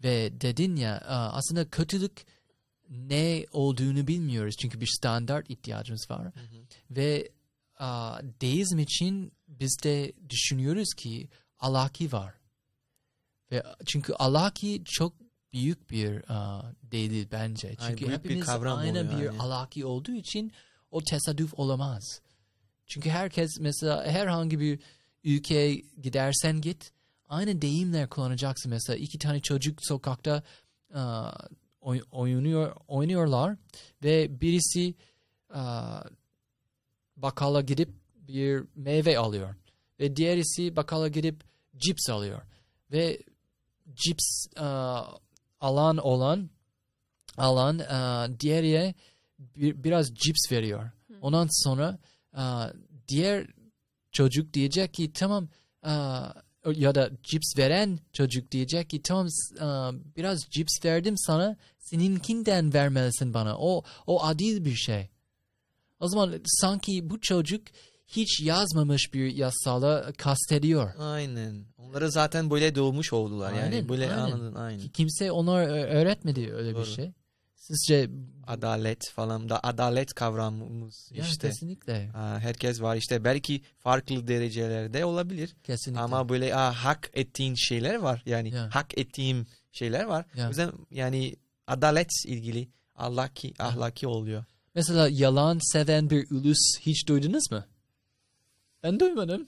ve 0.05 0.41
dedin 0.41 0.77
ya 0.77 1.01
aslında 1.09 1.71
kötülük 1.71 2.25
ne 2.91 3.47
olduğunu 3.53 4.07
bilmiyoruz 4.07 4.55
çünkü 4.61 4.81
bir 4.81 4.87
standart 4.99 5.51
ihtiyacımız 5.51 6.11
var 6.11 6.33
ve 6.91 7.29
aa, 7.79 8.21
deizm 8.41 8.79
için 8.79 9.33
biz 9.49 9.77
de 9.85 10.13
düşünüyoruz 10.31 10.95
ki 10.97 11.29
alaki 11.59 12.13
var 12.13 12.35
ve 13.53 13.63
çünkü 13.87 14.13
alaki 14.13 14.83
çok 14.85 15.13
büyük 15.53 15.91
bir 15.91 16.25
aa, 16.29 16.73
delil 16.83 17.27
bence 17.33 17.69
Ay, 17.69 17.77
çünkü 17.77 18.07
bir 18.07 18.11
hepimiz 18.13 18.47
kavram 18.47 18.79
aynı 18.79 19.11
bir 19.11 19.27
aynen. 19.29 19.39
alaki 19.39 19.85
olduğu 19.85 20.13
için 20.13 20.53
o 20.91 21.05
tesadüf 21.05 21.55
olamaz. 21.59 22.21
Çünkü 22.87 23.11
herkes 23.11 23.51
mesela 23.61 24.05
herhangi 24.07 24.61
bir 24.61 24.81
ülkeye 25.25 25.75
gidersen 26.03 26.61
git 26.61 26.93
aynı 27.29 27.63
deyimler 27.63 28.09
kullanacaksın. 28.09 28.71
Mesela 28.71 28.97
iki 28.97 29.19
tane 29.19 29.41
çocuk 29.41 29.79
sokakta 29.83 30.43
oy- 31.81 32.03
oynuyor 32.11 32.77
oynuyorlar 32.89 33.57
ve 34.03 34.41
birisi 34.41 34.95
aa, 35.51 36.01
bakkala 37.17 37.61
gidip 37.61 37.89
bir 38.15 38.65
meyve 38.75 39.19
alıyor 39.19 39.55
ve 40.01 40.17
diğerisi 40.17 40.77
bakkala 40.77 41.09
gidip 41.09 41.45
cips 41.77 42.11
alıyor 42.11 42.43
ve 42.93 43.23
cips 43.95 44.47
aa, 44.57 45.05
alan 45.61 45.97
olan 45.97 46.51
alan 47.37 47.79
aa, 47.79 48.29
diğeriye 48.41 48.95
bir, 49.39 49.85
biraz 49.85 50.15
cips 50.15 50.53
veriyor. 50.53 50.91
Ondan 51.21 51.49
sonra 51.51 51.99
aa, 52.33 52.69
diğer 53.09 53.47
çocuk 54.13 54.55
diyecek 54.55 54.95
ki 54.95 55.13
tamam 55.13 55.49
aa, 55.83 56.33
ya 56.75 56.95
da 56.95 57.11
cips 57.23 57.59
veren 57.59 57.99
çocuk 58.13 58.53
diyecek 58.53 58.91
ki 58.91 59.03
tamam 59.03 59.29
aa, 59.61 59.93
biraz 60.17 60.41
cips 60.51 60.85
verdim 60.85 61.15
sana 61.19 61.57
seninkinden 61.79 62.75
vermelisin 62.75 63.35
bana. 63.35 63.59
O 63.59 63.83
o 64.07 64.25
adil 64.25 64.65
bir 64.65 64.75
şey. 64.75 65.09
O 66.01 66.09
zaman 66.09 66.41
sanki 66.47 67.11
bu 67.11 67.21
çocuk 67.21 67.63
hiç 68.07 68.41
yazmamış 68.41 69.15
bir 69.15 69.35
yasala 69.35 70.13
kastediyor. 70.13 70.91
Aynen. 70.99 71.65
Onları 71.79 72.11
zaten 72.11 72.51
böyle 72.51 72.75
doğmuş 72.75 73.13
oldular 73.13 73.53
yani. 73.53 73.75
Aynen, 73.75 73.89
Böyle 73.89 74.11
aynen. 74.13 74.23
anladın 74.33 74.55
aynen. 74.55 74.79
Ki 74.81 74.93
Kimse 74.93 75.33
ona 75.33 75.57
öğretmedi 75.67 76.53
öyle 76.55 76.75
Doğru. 76.75 76.83
bir 76.83 76.87
şey. 76.91 77.13
Sizce 77.57 78.11
Adalet 78.47 79.11
falan 79.11 79.49
da 79.49 79.61
adalet 79.63 80.15
kavramımız 80.15 81.11
Ya, 81.15 81.25
işte. 81.25 81.49
kesinlikle 81.49 82.11
Aa, 82.15 82.39
herkes 82.39 82.81
var 82.81 82.97
işte 82.97 83.25
belki 83.25 83.61
farklı 83.79 84.29
derecelerde 84.29 85.05
olabilir 85.05 85.57
kesinlikle. 85.65 86.01
ama 86.03 86.29
böyle 86.29 86.57
aa, 86.57 86.73
hak 86.73 87.11
ettiğin 87.15 87.55
şeyler 87.55 87.95
var 87.95 88.23
yani 88.27 88.55
Ya. 88.55 88.69
hak 88.73 88.99
ettiğim 88.99 89.47
şeyler 89.73 90.05
var. 90.05 90.27
Ya. 90.37 90.45
O 90.47 90.49
yüzden 90.49 90.73
yani 90.91 91.37
adalet 91.67 92.11
ilgili 92.27 92.69
ahlaki 92.97 93.55
ahlaki 93.59 94.07
oluyor. 94.07 94.45
Mesela 94.75 95.09
yalan 95.09 95.59
seven 95.73 96.11
bir 96.11 96.31
ulus 96.31 96.79
hiç 96.81 97.09
duydunuz 97.09 97.51
mu? 97.51 97.65
Ben 98.87 99.01
duymadım. 99.01 99.47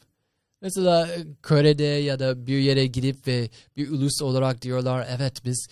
Mesela 0.61 1.09
e, 1.09 1.27
Kore'de 1.43 1.85
ya 1.85 2.19
da 2.19 2.47
bir 2.47 2.59
yere 2.59 2.87
gidip 2.87 3.27
ve 3.27 3.51
bir 3.77 3.91
ulus 3.91 4.23
olarak 4.23 4.63
diyorlar 4.63 5.07
evet 5.17 5.45
biz 5.45 5.69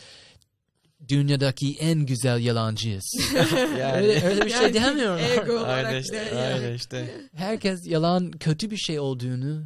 dünyadaki 1.08 1.76
en 1.80 2.06
güzel 2.06 2.40
yalancıyız. 2.40 3.04
Yani 3.78 3.96
öyle, 3.96 4.24
öyle 4.24 4.44
bir 4.44 4.50
şey 4.50 4.62
Yani 4.62 4.74
demiyorlar. 4.74 5.30
ego 5.42 5.60
aynen 5.60 6.00
işte, 6.00 6.16
yani. 6.16 6.38
aynen 6.38 6.74
işte. 6.74 7.10
Herkes 7.34 7.86
yalan 7.86 8.30
kötü 8.30 8.70
bir 8.70 8.76
şey 8.76 9.00
olduğunu 9.00 9.64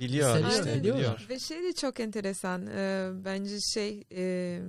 Biliyor 0.00 0.36
Aynen, 0.36 0.50
işte 0.50 0.74
biliyorlar. 0.74 1.00
biliyor. 1.00 1.26
Ve 1.28 1.38
şey 1.38 1.62
de 1.62 1.72
çok 1.72 2.00
enteresan. 2.00 2.66
Ee, 2.66 3.10
bence 3.24 3.58
şey 3.74 4.04
e, 4.12 4.60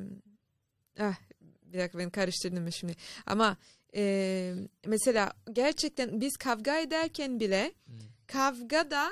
ah, 0.99 1.15
bir 1.63 1.79
dakika 1.79 1.97
ben 1.99 2.09
karıştırdım 2.09 2.71
şimdi. 2.71 2.95
Ama 3.25 3.57
e, 3.95 4.53
mesela 4.85 5.33
gerçekten 5.53 6.21
biz 6.21 6.38
kavga 6.38 6.79
ederken 6.79 7.39
bile 7.39 7.73
Hmm. 7.85 8.14
Kavgada 8.27 9.11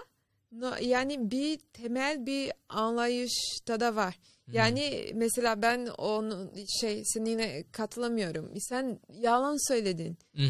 no, 0.52 0.74
yani 0.82 1.32
bir 1.32 1.60
temel 1.74 2.26
bir 2.26 2.52
anlayışta 2.70 3.80
da 3.80 3.96
var. 3.96 4.20
Hmm. 4.46 4.54
Yani 4.54 5.12
mesela 5.14 5.62
ben 5.62 5.86
onu 5.86 6.52
şey 6.82 7.02
seninle 7.06 7.66
katılamıyorum. 7.72 8.52
Sen 8.60 9.00
yalan 9.14 9.68
söyledin. 9.68 10.18
Hı. 10.36 10.42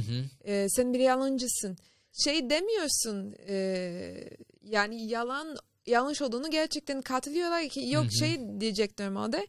Ee, 0.45 0.67
sen 0.69 0.93
bir 0.93 0.99
yalancısın. 0.99 1.77
Şey 2.23 2.49
demiyorsun. 2.49 3.35
e, 3.47 4.29
yani 4.63 5.07
yalan 5.07 5.57
yanlış 5.85 6.21
olduğunu 6.21 6.51
gerçekten 6.51 7.01
katılıyorlar 7.01 7.69
ki 7.69 7.89
yok 7.89 8.05
hı. 8.05 8.11
şey 8.11 8.59
diyecek 8.59 8.99
normalde. 8.99 9.47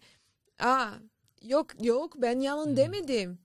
Aa 0.59 0.89
yok 1.43 1.67
yok 1.81 2.15
ben 2.23 2.41
yalan 2.41 2.67
Hı. 2.67 2.77
demedim. 2.77 3.39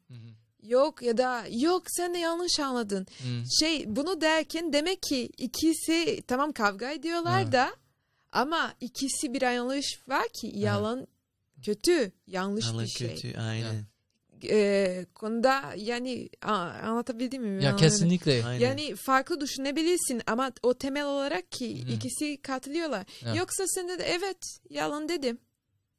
Yok 0.64 1.02
ya 1.02 1.18
da 1.18 1.46
yok 1.52 1.84
sen 1.88 2.14
de 2.14 2.18
yanlış 2.18 2.60
anladın. 2.60 3.08
Hı. 3.20 3.44
Şey 3.60 3.96
bunu 3.96 4.22
derken 4.22 4.74
demek 4.74 5.02
ki 5.02 5.30
ikisi 5.38 6.24
tamam 6.28 6.52
kavga 6.52 6.92
ediyorlar 6.92 7.42
Evet. 7.42 7.52
da 7.54 7.76
ama 8.32 8.74
ikisi 8.82 9.34
bir 9.34 9.42
yanlış 9.42 9.86
var 10.08 10.28
ki 10.42 10.52
yalan 10.56 11.08
kötü 11.66 12.12
yanlış 12.28 12.66
Yalan 12.66 12.84
bir 12.84 12.90
şey. 12.90 13.10
kötü 13.16 13.38
aynen. 13.40 13.86
Ee, 14.50 15.06
konuda 15.16 15.74
yani 15.78 16.30
a- 16.42 16.54
anlatabildim 16.56 17.44
mi? 17.44 17.64
Ya 17.64 17.76
kesinlikle. 17.76 18.46
Aynen. 18.46 18.66
Yani 18.66 18.96
farklı 18.96 19.42
düşünebilirsin 19.42 20.22
ama 20.28 20.52
o 20.64 20.74
temel 20.74 21.06
olarak 21.06 21.52
ki 21.52 21.84
Hı. 21.88 21.92
ikisi 21.92 22.42
katılıyorlar. 22.42 23.06
Evet. 23.26 23.36
Yoksa 23.38 23.64
sen 23.68 23.88
de 23.90 23.94
evet 23.94 24.38
yalan 24.70 25.10
dedim. 25.10 25.38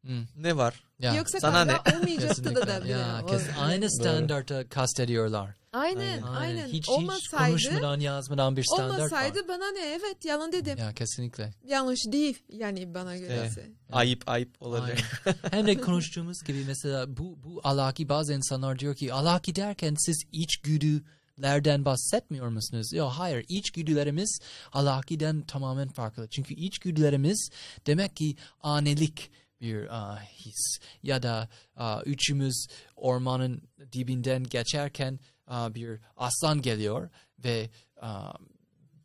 Hı. 0.06 0.12
Ne 0.36 0.56
var? 0.56 0.84
Ya. 1.00 1.14
Yoksa 1.14 1.40
Sana 1.40 1.66
kavga 1.66 1.96
olmayacaktı 1.98 2.44
da. 2.44 2.64
Kesinlikle. 2.64 2.90
Ya, 2.90 3.26
kes, 3.26 3.42
aynı 3.60 3.82
Doğru. 3.82 3.90
standartı 3.90 4.66
kastediyorlar. 4.70 5.50
Aynen, 5.72 6.22
Aynen. 6.22 6.22
aynen. 6.22 6.66
Hiç, 6.66 6.74
hiç 6.74 6.88
olmasaydı, 6.88 7.46
konuşmadan 7.50 8.00
yazmadan 8.00 8.56
bir 8.56 8.64
standart 8.64 8.98
olmasaydı 8.98 9.38
var. 9.38 9.48
bana 9.48 9.70
ne? 9.70 9.80
Evet, 9.80 10.24
yalan 10.24 10.52
dedim. 10.52 10.78
Ya 10.78 10.94
kesinlikle. 10.94 11.54
Yanlış 11.64 12.00
değil 12.06 12.38
yani 12.48 12.94
bana 12.94 13.16
göre. 13.16 13.46
İşte, 13.48 13.70
ayıp 13.92 14.28
ayıp 14.28 14.62
olacak. 14.62 14.98
Aynen. 15.26 15.38
Hem 15.50 15.66
de 15.66 15.80
konuştuğumuz 15.80 16.42
gibi 16.44 16.64
mesela 16.66 17.16
bu 17.16 17.38
bu 17.44 17.60
alaki 17.64 18.08
bazı 18.08 18.34
insanlar 18.34 18.78
diyor 18.78 18.94
ki 18.94 19.12
alaki 19.12 19.54
derken 19.54 19.94
siz 19.98 20.22
içgüdülerden 20.32 21.84
bahsetmiyor 21.84 22.48
musunuz? 22.48 22.92
Yok 22.92 23.12
hayır 23.16 23.44
içgüdülerimiz 23.48 24.40
alakiden 24.72 25.42
tamamen 25.42 25.88
farklı. 25.88 26.28
Çünkü 26.28 26.54
içgüdülerimiz 26.54 27.50
demek 27.86 28.16
ki 28.16 28.36
anelik 28.62 29.30
bir 29.60 29.86
ah, 29.90 30.20
his 30.20 30.78
ya 31.02 31.22
da 31.22 31.48
ah, 31.76 32.02
üçümüz 32.06 32.66
ormanın 32.96 33.62
dibinden 33.92 34.44
geçerken 34.44 35.20
ah, 35.46 35.74
bir 35.74 36.00
aslan 36.16 36.62
geliyor 36.62 37.10
ve 37.44 37.70
ah, 38.00 38.34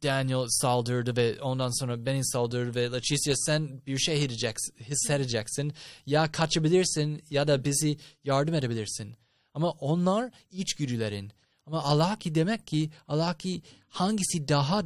Daniel 0.03 0.45
saldırdı 0.49 1.17
ve 1.17 1.41
ondan 1.41 1.79
sonra 1.79 2.05
beni 2.05 2.25
saldırdı 2.25 2.75
ve 2.75 2.91
Leticia 2.91 3.33
sen 3.35 3.81
bir 3.87 3.97
şey 3.97 4.29
hissedeceksin. 4.79 5.73
Ya 6.05 6.31
kaçabilirsin 6.31 7.23
ya 7.29 7.47
da 7.47 7.63
bizi 7.65 7.97
yardım 8.23 8.55
edebilirsin. 8.55 9.15
Ama 9.53 9.69
onlar 9.69 10.31
içgüdülerin. 10.51 11.31
Ama 11.65 11.83
Allah 11.83 12.19
ki 12.19 12.35
demek 12.35 12.67
ki 12.67 12.89
Allah 13.07 13.37
ki 13.37 13.61
hangisi 13.89 14.47
daha 14.47 14.83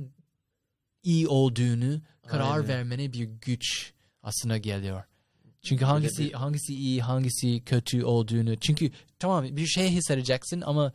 iyi 1.03 1.27
olduğunu 1.27 2.01
karar 2.27 2.55
Aynen. 2.55 2.67
vermene 2.67 3.13
bir 3.13 3.23
güç 3.23 3.93
aslında 4.23 4.57
geliyor. 4.57 5.03
Çünkü 5.61 5.85
hangisi 5.85 6.23
bir- 6.23 6.33
hangisi 6.33 6.73
iyi, 6.73 7.01
hangisi 7.01 7.61
kötü 7.65 8.03
olduğunu. 8.03 8.55
Çünkü 8.59 8.91
tamam 9.19 9.43
bir 9.57 9.65
şey 9.67 9.89
hissedeceksin 9.89 10.61
ama 10.61 10.93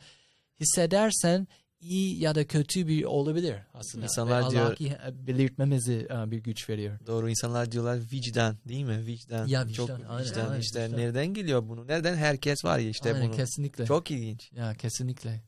hissedersen 0.61 1.47
iyi 1.81 2.21
ya 2.21 2.35
da 2.35 2.47
kötü 2.47 2.87
bir 2.89 3.05
olabilir 3.05 3.57
aslında. 3.75 4.05
İnsanlar 4.05 4.47
Ve 4.47 4.51
diyor- 4.51 4.77
ki 4.77 4.97
belirtmemizi 5.13 6.09
e, 6.11 6.31
bir 6.31 6.39
güç 6.39 6.69
veriyor. 6.69 6.99
Doğru 7.07 7.31
insanlar 7.31 7.73
diyorlar 7.73 7.99
vicdan 8.13 8.57
değil 8.69 8.85
mi? 8.85 9.07
Vicdan. 9.07 9.47
Ya 9.47 9.69
Çok 9.69 9.89
vicdan, 9.91 10.03
aynen, 10.09 10.25
vicdan 10.25 10.47
aynen, 10.49 10.61
işte 10.61 10.85
vicdan. 10.85 10.99
nereden 10.99 11.27
geliyor 11.27 11.69
bunu? 11.69 11.87
Nereden 11.87 12.17
herkes 12.17 12.65
var 12.65 12.79
ya 12.79 12.89
işte 12.91 13.15
Aynen, 13.15 13.29
bunu. 13.29 13.37
kesinlikle. 13.37 13.87
Çok 13.87 14.11
ilginç. 14.11 14.53
Ya 14.53 14.75
kesinlikle. 14.75 15.41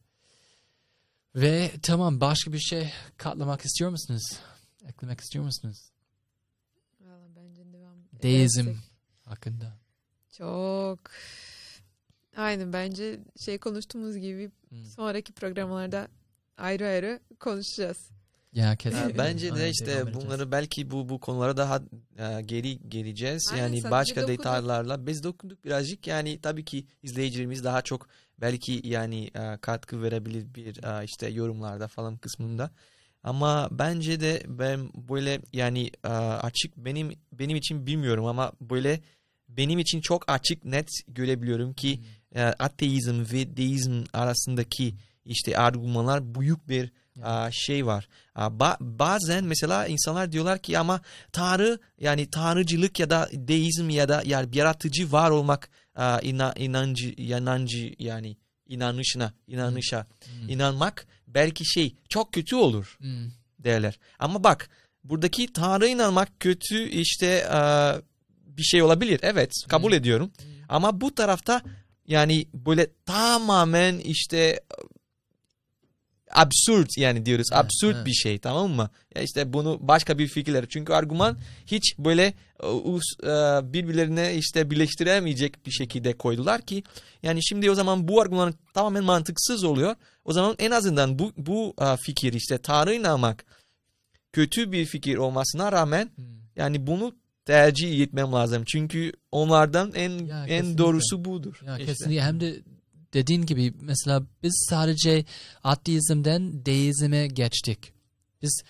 Ve 1.34 1.70
tamam 1.82 2.20
başka 2.20 2.52
bir 2.52 2.58
şey 2.58 2.90
katlamak 3.16 3.64
istiyor 3.64 3.90
musunuz? 3.90 4.22
Eklemek 4.88 5.20
istiyor 5.20 5.44
musunuz? 5.44 5.78
Valla 7.00 7.28
bence 7.36 7.72
devam 7.72 7.96
Deizm 8.22 8.60
edersek 8.60 8.82
hakkında. 9.26 9.76
Çok. 10.38 10.98
Aynen 12.36 12.72
bence 12.72 13.20
şey 13.44 13.58
konuştuğumuz 13.58 14.16
gibi 14.16 14.50
Hmm. 14.68 14.84
sonraki 14.84 15.32
programlarda 15.32 16.08
ayrı 16.56 16.86
ayrı 16.86 17.20
konuşacağız. 17.40 18.10
Ya 18.52 18.68
Ha, 18.70 18.76
kesinlikle. 18.76 19.18
bence 19.18 19.54
de 19.54 19.70
işte 19.70 20.14
bunları 20.14 20.52
belki 20.52 20.90
bu 20.90 21.08
bu 21.08 21.20
konulara 21.20 21.56
daha 21.56 21.82
e, 22.18 22.42
geri 22.42 22.88
geleceğiz. 22.88 23.48
Aynen, 23.52 23.62
yani 23.62 23.90
başka 23.90 24.20
dokunduk. 24.22 24.38
detaylarla 24.38 25.06
biz 25.06 25.24
dokunduk 25.24 25.64
birazcık. 25.64 26.06
Yani 26.06 26.40
tabii 26.40 26.64
ki 26.64 26.86
izleyicilerimiz 27.02 27.64
daha 27.64 27.82
çok 27.82 28.08
belki 28.40 28.80
yani 28.84 29.30
e, 29.34 29.58
katkı 29.60 30.02
verebilir 30.02 30.54
bir 30.54 31.00
e, 31.00 31.04
işte 31.04 31.28
yorumlarda 31.28 31.88
falan 31.88 32.16
kısmında. 32.16 32.70
Ama 33.26 33.68
bence 33.70 34.20
de 34.20 34.42
ben 34.48 34.90
böyle 35.08 35.40
yani 35.52 35.90
e, 36.04 36.08
açık 36.08 36.76
benim 36.76 37.12
benim 37.32 37.56
için 37.56 37.86
bilmiyorum 37.86 38.24
ama 38.26 38.52
böyle 38.60 39.00
benim 39.48 39.78
için 39.78 40.00
çok 40.00 40.30
açık 40.32 40.64
net 40.64 40.88
görebiliyorum 41.08 41.72
ki 41.74 41.96
Hmm. 41.98 42.40
e, 42.40 42.44
ateizm 42.44 43.20
ve 43.32 43.56
deizm 43.56 44.02
arasındaki 44.12 44.94
işte 45.24 45.58
argümanlar 45.58 46.34
büyük 46.34 46.68
bir 46.68 46.90
Ya. 47.16 47.48
e, 47.48 47.52
şey 47.52 47.86
var. 47.86 48.08
Ba- 48.36 48.76
bazen 48.80 49.44
mesela 49.44 49.86
insanlar 49.86 50.32
diyorlar 50.32 50.58
ki 50.58 50.78
ama 50.78 51.00
Tanrı 51.32 51.78
yani 52.00 52.30
tanrıcılık 52.30 53.00
ya 53.00 53.10
da 53.10 53.28
deizm 53.32 53.90
ya 53.90 54.08
da 54.08 54.22
yani 54.26 54.48
yaratıcı 54.58 55.12
var 55.12 55.30
olmak 55.30 55.70
ina- 56.22 56.58
inancı 56.58 57.08
inancı 57.08 57.94
yani 57.98 58.36
inanışına 58.68 59.32
inanışa 59.46 60.06
Hmm. 60.24 60.48
inanmak 60.48 61.06
belki 61.36 61.64
şey 61.64 61.96
çok 62.08 62.32
kötü 62.32 62.56
olur 62.56 62.96
Hmm. 62.98 63.28
derler. 63.58 63.98
Ama 64.18 64.44
bak 64.44 64.68
buradaki 65.04 65.52
Tanrı 65.52 65.86
inanmak 65.88 66.40
kötü 66.40 66.88
işte 66.88 67.26
e, 67.26 67.58
bir 68.56 68.62
şey 68.62 68.82
olabilir. 68.82 69.20
Evet 69.22 69.52
kabul 69.68 69.90
Hmm. 69.90 69.98
ediyorum. 69.98 70.32
Ama 70.68 71.00
bu 71.00 71.14
tarafta 71.14 71.62
yani 72.06 72.46
böyle 72.54 72.86
tamamen 73.06 73.98
işte 73.98 74.60
absürt 76.30 76.98
yani 76.98 77.26
diyoruz. 77.26 77.46
Evet, 77.52 77.64
absürt 77.64 77.96
evet. 77.96 78.06
bir 78.06 78.12
şey 78.12 78.38
tamam 78.38 78.70
mı? 78.70 78.90
Ya 79.14 79.22
işte 79.22 79.52
bunu 79.52 79.78
başka 79.80 80.18
bir 80.18 80.26
fikirler. 80.28 80.66
Çünkü 80.68 80.92
argüman 80.92 81.38
hiç 81.66 81.98
böyle 81.98 82.24
e, 82.62 82.66
e, 82.66 83.32
birbirlerine 83.72 84.34
işte 84.34 84.70
birleştiremeyecek 84.70 85.66
bir 85.66 85.70
şekilde 85.70 86.12
koydular 86.12 86.60
ki 86.62 86.82
yani 87.22 87.44
şimdi 87.44 87.70
o 87.70 87.74
zaman 87.74 88.08
bu 88.08 88.20
argüman 88.20 88.54
tamamen 88.74 89.04
mantıksız 89.04 89.64
oluyor. 89.64 89.94
O 90.24 90.32
zaman 90.32 90.56
en 90.58 90.70
azından 90.70 91.18
bu 91.18 91.32
bu 91.36 91.74
e, 91.80 91.96
fikir 91.96 92.32
işte 92.32 92.58
Tanrı 92.58 92.94
inanmak 92.94 93.44
kötü 94.32 94.72
bir 94.72 94.84
fikir 94.84 95.16
olmasına 95.16 95.72
rağmen 95.72 96.10
Hmm. 96.16 96.24
yani 96.56 96.86
bunu 96.86 97.14
tercih 97.44 98.00
etmem 98.02 98.32
lazım. 98.32 98.64
Çünkü 98.66 99.12
onlardan 99.32 99.92
en 99.94 100.10
Ya, 100.10 100.42
en 100.42 100.46
kesinlikle. 100.48 100.78
doğrusu 100.78 101.24
budur. 101.24 101.60
Ya 101.66 101.78
İşte. 101.78 101.86
kesinlikle 101.92 102.22
hem 102.22 102.40
de 102.40 102.56
dediğin 103.16 103.42
gibi 103.42 103.72
mesela 103.80 104.22
biz 104.42 104.66
sadece 104.70 105.24
ateizmden 105.64 106.66
deizme 106.66 107.26
geçtik. 107.26 107.92
Biz 108.42 108.62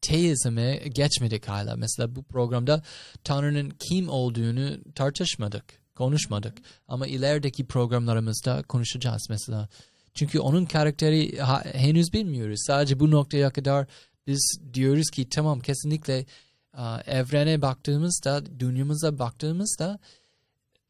teizme 0.00 0.76
geçmedik 0.76 1.48
hala. 1.48 1.76
Mesela 1.76 2.16
bu 2.16 2.22
programda 2.22 2.82
Tanrı'nın 3.24 3.70
kim 3.70 4.08
olduğunu 4.08 4.92
tartışmadık, 4.94 5.64
konuşmadık. 5.94 6.58
Ama 6.88 7.06
ilerideki 7.06 7.66
programlarımızda 7.66 8.62
konuşacağız 8.62 9.26
mesela. 9.30 9.68
Çünkü 10.14 10.38
onun 10.38 10.64
karakteri 10.64 11.38
henüz 11.72 12.12
bilmiyoruz. 12.12 12.64
Sadece 12.66 13.00
bu 13.00 13.10
noktaya 13.10 13.50
kadar 13.50 13.86
biz 14.26 14.58
diyoruz 14.74 15.10
ki 15.10 15.28
tamam 15.28 15.60
kesinlikle 15.60 16.26
evrene 17.06 17.62
baktığımızda, 17.62 18.60
dünyamıza 18.60 19.18
baktığımızda 19.18 19.98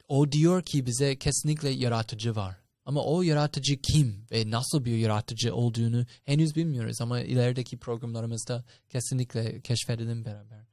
o 0.09 0.33
diyor 0.33 0.63
ki 0.63 0.87
bize 0.87 1.17
kesinlikle 1.19 1.71
yaratıcı 1.71 2.37
var. 2.37 2.66
Ama 2.87 3.05
o 3.05 3.23
yaratıcı 3.23 3.77
kim 3.77 4.27
ve 4.33 4.51
nasıl 4.51 4.85
bir 4.85 4.97
yaratıcı 4.97 5.55
olduğunu 5.55 6.07
henüz 6.25 6.57
bilmiyoruz. 6.57 7.01
Ama 7.01 7.21
ilerideki 7.21 7.77
programlarımızda 7.77 8.65
kesinlikle 8.89 9.61
keşfedelim 9.61 10.25
beraber. 10.25 10.67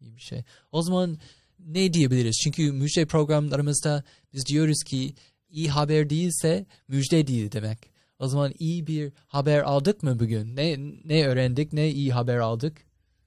İyi 0.00 0.16
bir 0.16 0.20
şey. 0.20 0.42
O 0.72 0.82
zaman 0.82 1.18
ne 1.58 1.92
diyebiliriz? 1.92 2.40
Çünkü 2.44 2.72
müjde 2.72 3.06
programlarımızda 3.06 4.04
biz 4.32 4.46
diyoruz 4.46 4.82
ki 4.86 5.14
iyi 5.48 5.70
haber 5.70 6.10
değilse 6.10 6.66
müjde 6.88 7.26
değil 7.26 7.52
demek. 7.52 7.78
O 8.18 8.28
zaman 8.28 8.52
iyi 8.58 8.86
bir 8.86 9.12
haber 9.26 9.60
aldık 9.60 10.02
mı 10.02 10.18
bugün? 10.18 10.56
Ne 10.56 10.76
ne 11.04 11.26
öğrendik? 11.26 11.72
Ne 11.72 11.88
iyi 11.90 12.12
haber 12.12 12.36
aldık? 12.36 12.76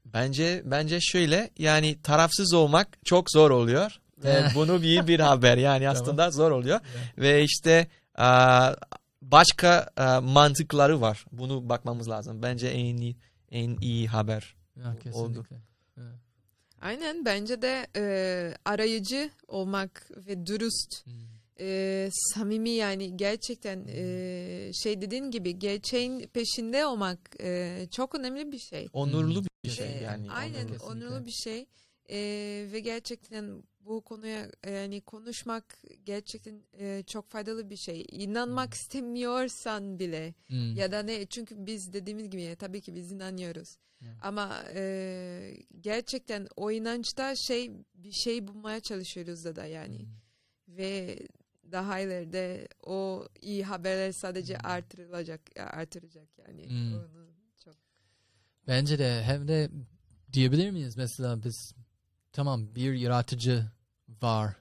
Bence 0.06 0.62
bence 0.66 1.00
şöyle 1.02 1.50
yani 1.58 2.02
tarafsız 2.02 2.54
olmak 2.54 2.98
çok 3.06 3.32
zor 3.32 3.52
oluyor. 3.52 4.00
Ve 4.24 4.44
bunu 4.56 4.84
iyi 4.84 5.08
bir 5.08 5.20
haber 5.20 5.58
yani 5.58 5.90
aslında 5.90 6.32
zor 6.32 6.52
oluyor. 6.52 6.80
Ve 7.18 7.44
işte 7.44 7.88
başka 9.22 9.90
e, 9.98 10.20
mantıkları 10.20 11.02
var. 11.02 11.26
Bunu 11.32 11.70
bakmamız 11.70 12.10
lazım. 12.10 12.42
Bence 12.42 12.68
en 12.68 12.98
iyi 12.98 13.16
en 13.52 13.78
iyi 13.82 14.08
haber. 14.08 14.56
Ya, 14.76 14.96
Oldu. 15.14 15.46
Evet. 15.98 16.08
Aynen 16.82 17.26
bence 17.26 17.62
de 17.62 17.88
e, 17.96 18.04
arayıcı 18.66 19.30
olmak 19.48 20.12
ve 20.28 20.46
dürüst, 20.46 21.06
Hmm. 21.06 21.14
e, 21.60 22.10
samimi 22.34 22.70
yani 22.70 23.18
gerçekten 23.18 23.86
e, 23.88 24.72
şey 24.74 25.02
dediğin 25.02 25.32
gibi 25.32 25.60
gerçeğin 25.60 26.28
peşinde 26.28 26.86
olmak 26.86 27.20
e, 27.44 27.80
çok 27.92 28.16
önemli 28.16 28.52
bir 28.52 28.60
şey. 28.60 28.88
Onurlu 28.94 29.40
Hmm. 29.40 29.48
bir 29.66 29.70
şey 29.70 29.88
Ee, 29.88 30.04
yani. 30.04 30.32
Aynen 30.32 30.68
onurlu. 30.68 30.84
Onurlu 30.86 31.26
bir 31.26 31.32
şey 31.32 31.66
Ee, 32.10 32.68
ve 32.72 32.80
gerçekten 32.80 33.64
bu 33.88 34.02
konuya 34.02 34.52
yani 34.68 35.02
konuşmak 35.02 35.82
gerçekten 36.04 36.62
e, 36.80 37.04
çok 37.08 37.30
faydalı 37.30 37.70
bir 37.70 37.76
şey. 37.76 38.06
İnanmak 38.12 38.74
istemiyorsan 38.74 40.00
bile 40.00 40.34
Hmm. 40.48 40.76
ya 40.76 40.92
da 40.92 41.04
ne 41.04 41.26
çünkü 41.26 41.66
biz 41.66 41.94
dediğimiz 41.94 42.30
gibi 42.30 42.56
tabii 42.60 42.82
ki 42.82 42.96
biz 42.96 43.12
inanıyoruz. 43.12 43.78
Evet. 44.02 44.16
Ama 44.22 44.64
e, 44.74 45.54
gerçekten 45.82 46.48
o 46.56 46.72
inançta 46.72 47.36
şey 47.36 47.72
bir 47.96 48.12
şey 48.12 48.48
bulmaya 48.48 48.80
çalışıyoruz 48.80 49.46
da 49.46 49.56
da 49.56 49.66
yani 49.66 50.00
Hmm. 50.00 50.78
ve 50.78 51.20
daha 51.72 52.00
ileride 52.00 52.68
o 52.84 53.28
iyi 53.42 53.64
haberler 53.66 54.12
sadece 54.12 54.58
artırılacak 54.58 55.42
artıracak 55.58 56.28
yani. 56.48 56.70
Hmm. 56.70 56.94
Onu 56.94 57.28
çok 57.64 57.76
Bence 58.68 59.00
de 59.00 59.24
hem 59.24 59.48
de 59.48 59.70
diyebilir 60.34 60.72
miyiz 60.72 60.98
mesela 60.98 61.44
biz 61.44 61.74
tamam 62.34 62.76
bir 62.76 62.94
yaratıcı 62.94 63.66
var 64.22 64.54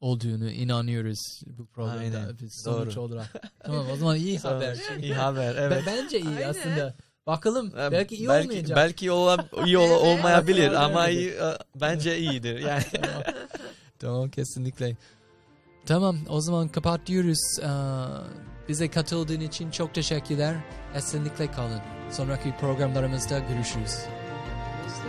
olduğunu 0.00 0.50
inanıyoruz 0.50 1.42
bu 1.46 1.66
programda 1.66 2.18
Aynen, 2.18 2.38
biz 2.42 2.62
sonuç 2.64 2.96
doğru. 2.96 3.00
olarak. 3.04 3.52
tamam 3.64 3.90
o 3.90 3.96
zaman 3.96 4.16
iyi 4.16 4.38
haber. 4.42 4.78
İyi 5.02 5.14
haber 5.14 5.54
evet. 5.56 5.82
Ben- 5.86 5.96
Bence 5.96 6.20
iyi 6.20 6.28
Aynen. 6.28 6.48
aslında. 6.48 6.94
Bakalım 7.26 7.72
belki 7.76 8.16
iyi 8.16 8.28
belki, 8.28 8.48
olmayacak. 8.48 8.76
Belki 8.76 9.10
ola, 9.10 9.48
iyi 9.66 9.76
Evet. 9.78 9.90
olmayabilir 9.90 10.72
ama 10.84 11.08
iyi, 11.08 11.30
e, 11.30 11.58
bence 11.74 12.18
iyidir. 12.18 12.58
Yani 12.60 12.82
tamam. 13.02 13.22
tamam 13.98 14.30
kesinlikle. 14.30 14.96
Tamam 15.86 16.16
o 16.28 16.40
zaman 16.40 16.68
kapatıyoruz. 16.68 17.58
Ee, 17.62 17.68
bize 18.68 18.90
katıldığın 18.90 19.40
için 19.40 19.70
çok 19.70 19.94
teşekkürler. 19.94 20.56
Esenlikle 20.94 21.50
kalın. 21.50 21.80
Sonraki 22.10 22.54
programlarımızda 22.60 23.38
görüşürüz. 23.38 23.92
işte 24.88 25.08